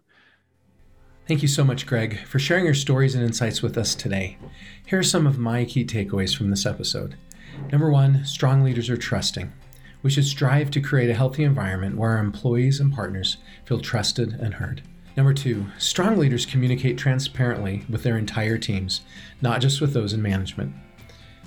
Thank 1.27 1.41
you 1.41 1.47
so 1.47 1.63
much, 1.63 1.87
Greg, 1.87 2.19
for 2.27 2.37
sharing 2.37 2.65
your 2.65 2.75
stories 2.75 3.15
and 3.15 3.23
insights 3.23 3.63
with 3.63 3.79
us 3.79 3.95
today. 3.95 4.37
Here 4.85 4.99
are 4.99 5.03
some 5.03 5.25
of 5.25 5.39
my 5.39 5.65
key 5.65 5.83
takeaways 5.83 6.37
from 6.37 6.51
this 6.51 6.67
episode. 6.67 7.15
Number 7.71 7.89
one, 7.89 8.23
strong 8.25 8.61
leaders 8.61 8.91
are 8.91 8.97
trusting. 8.97 9.51
We 10.03 10.11
should 10.11 10.25
strive 10.25 10.69
to 10.69 10.81
create 10.81 11.09
a 11.09 11.15
healthy 11.15 11.43
environment 11.43 11.97
where 11.97 12.11
our 12.11 12.19
employees 12.19 12.79
and 12.79 12.93
partners 12.93 13.37
feel 13.65 13.79
trusted 13.79 14.33
and 14.33 14.53
heard. 14.53 14.83
Number 15.17 15.33
two, 15.33 15.65
strong 15.79 16.17
leaders 16.17 16.45
communicate 16.45 16.95
transparently 16.95 17.85
with 17.89 18.03
their 18.03 18.19
entire 18.19 18.59
teams, 18.59 19.01
not 19.41 19.61
just 19.61 19.81
with 19.81 19.93
those 19.93 20.13
in 20.13 20.21
management. 20.21 20.75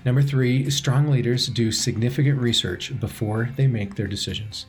Number 0.04 0.22
three, 0.22 0.70
strong 0.70 1.08
leaders 1.08 1.46
do 1.46 1.70
significant 1.70 2.40
research 2.40 2.98
before 2.98 3.50
they 3.54 3.68
make 3.68 3.94
their 3.94 4.08
decisions. 4.08 4.66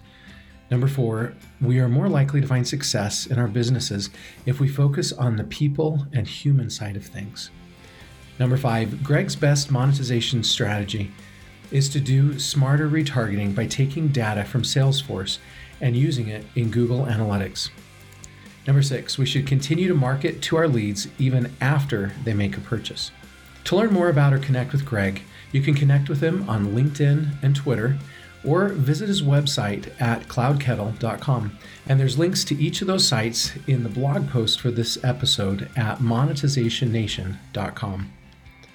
Number 0.71 0.87
four, 0.87 1.33
we 1.61 1.79
are 1.79 1.89
more 1.89 2.07
likely 2.07 2.41
to 2.41 2.47
find 2.47 2.67
success 2.67 3.25
in 3.25 3.39
our 3.39 3.47
businesses 3.47 4.11
if 4.45 4.59
we 4.59 4.67
focus 4.67 5.11
on 5.11 5.35
the 5.35 5.43
people 5.45 6.05
and 6.13 6.27
human 6.27 6.69
side 6.69 6.95
of 6.95 7.05
things. 7.05 7.49
Number 8.39 8.55
five, 8.55 9.03
Greg's 9.03 9.35
best 9.35 9.71
monetization 9.71 10.43
strategy 10.43 11.11
is 11.71 11.89
to 11.89 11.99
do 11.99 12.37
smarter 12.39 12.87
retargeting 12.87 13.55
by 13.55 13.65
taking 13.65 14.09
data 14.09 14.43
from 14.43 14.61
Salesforce 14.61 15.39
and 15.81 15.95
using 15.95 16.27
it 16.27 16.45
in 16.55 16.71
Google 16.71 17.05
Analytics. 17.05 17.69
Number 18.67 18.83
six, 18.83 19.17
we 19.17 19.25
should 19.25 19.47
continue 19.47 19.87
to 19.87 19.95
market 19.95 20.41
to 20.43 20.57
our 20.57 20.67
leads 20.67 21.07
even 21.17 21.51
after 21.61 22.13
they 22.23 22.33
make 22.33 22.57
a 22.57 22.61
purchase. 22.61 23.11
To 23.65 23.75
learn 23.75 23.93
more 23.93 24.09
about 24.09 24.33
or 24.33 24.39
connect 24.39 24.71
with 24.71 24.85
Greg, 24.85 25.21
you 25.51 25.61
can 25.61 25.73
connect 25.73 26.09
with 26.09 26.21
him 26.21 26.47
on 26.49 26.75
LinkedIn 26.75 27.41
and 27.41 27.55
Twitter 27.55 27.97
or 28.45 28.69
visit 28.69 29.07
his 29.07 29.21
website 29.21 29.89
at 30.01 30.27
cloudkettle.com. 30.27 31.57
And 31.87 31.99
there's 31.99 32.17
links 32.17 32.43
to 32.45 32.55
each 32.55 32.81
of 32.81 32.87
those 32.87 33.07
sites 33.07 33.51
in 33.67 33.83
the 33.83 33.89
blog 33.89 34.29
post 34.29 34.61
for 34.61 34.71
this 34.71 35.03
episode 35.03 35.69
at 35.75 35.99
monetizationnation.com. 35.99 38.13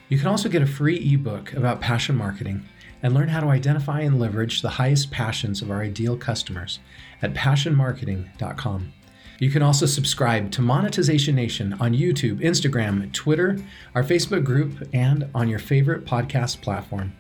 You 0.09 0.19
can 0.19 0.27
also 0.27 0.49
get 0.49 0.63
a 0.63 0.67
free 0.67 1.15
ebook 1.15 1.53
about 1.55 1.81
passion 1.81 2.17
marketing 2.17 2.65
and 3.03 3.15
learn 3.15 3.29
how 3.29 3.41
to 3.41 3.49
identify 3.49 4.01
and 4.01 4.19
leverage 4.19 4.63
the 4.63 4.71
highest 4.71 5.11
passions 5.11 5.63
of 5.63 5.71
our 5.71 5.83
ideal 5.83 6.17
customers 6.17 6.79
at 7.23 7.35
passionmarketing.com. 7.35 8.93
You 9.41 9.51
can 9.51 9.63
also 9.63 9.87
subscribe 9.87 10.53
to 10.53 10.63
Monetization 10.63 11.35
Nation 11.35 11.73
on 11.75 11.93
YouTube, 11.93 12.41
Instagram, 12.41 13.13
Twitter, 13.13 13.59
our 13.95 14.05
Facebook 14.05 14.45
group, 14.45 14.89
and 14.93 15.29
on 15.35 15.49
your 15.49 15.59
favorite 15.59 16.05
podcast 16.05 16.61
platform. 16.61 17.13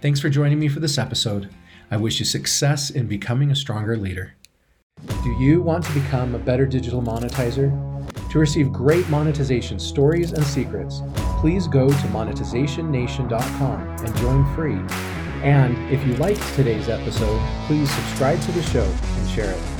Thanks 0.00 0.20
for 0.20 0.30
joining 0.30 0.58
me 0.58 0.68
for 0.68 0.80
this 0.80 0.96
episode. 0.96 1.50
I 1.90 1.96
wish 1.96 2.20
you 2.20 2.24
success 2.24 2.90
in 2.90 3.08
becoming 3.08 3.50
a 3.50 3.56
stronger 3.56 3.96
leader. 3.96 4.34
Do 5.24 5.30
you 5.40 5.60
want 5.60 5.84
to 5.84 5.92
become 5.92 6.34
a 6.34 6.38
better 6.38 6.64
digital 6.64 7.02
monetizer? 7.02 7.70
To 8.30 8.38
receive 8.38 8.72
great 8.72 9.08
monetization 9.08 9.80
stories 9.80 10.30
and 10.30 10.44
secrets, 10.44 11.00
please 11.40 11.66
go 11.66 11.88
to 11.88 12.06
monetizationnation.com 12.08 13.80
and 13.80 14.16
join 14.18 14.54
free. 14.54 14.78
And 15.42 15.76
if 15.92 16.06
you 16.06 16.14
liked 16.14 16.42
today's 16.54 16.88
episode, 16.88 17.40
please 17.66 17.90
subscribe 17.90 18.40
to 18.42 18.52
the 18.52 18.62
show 18.62 18.84
and 18.84 19.28
share 19.30 19.50
it. 19.50 19.79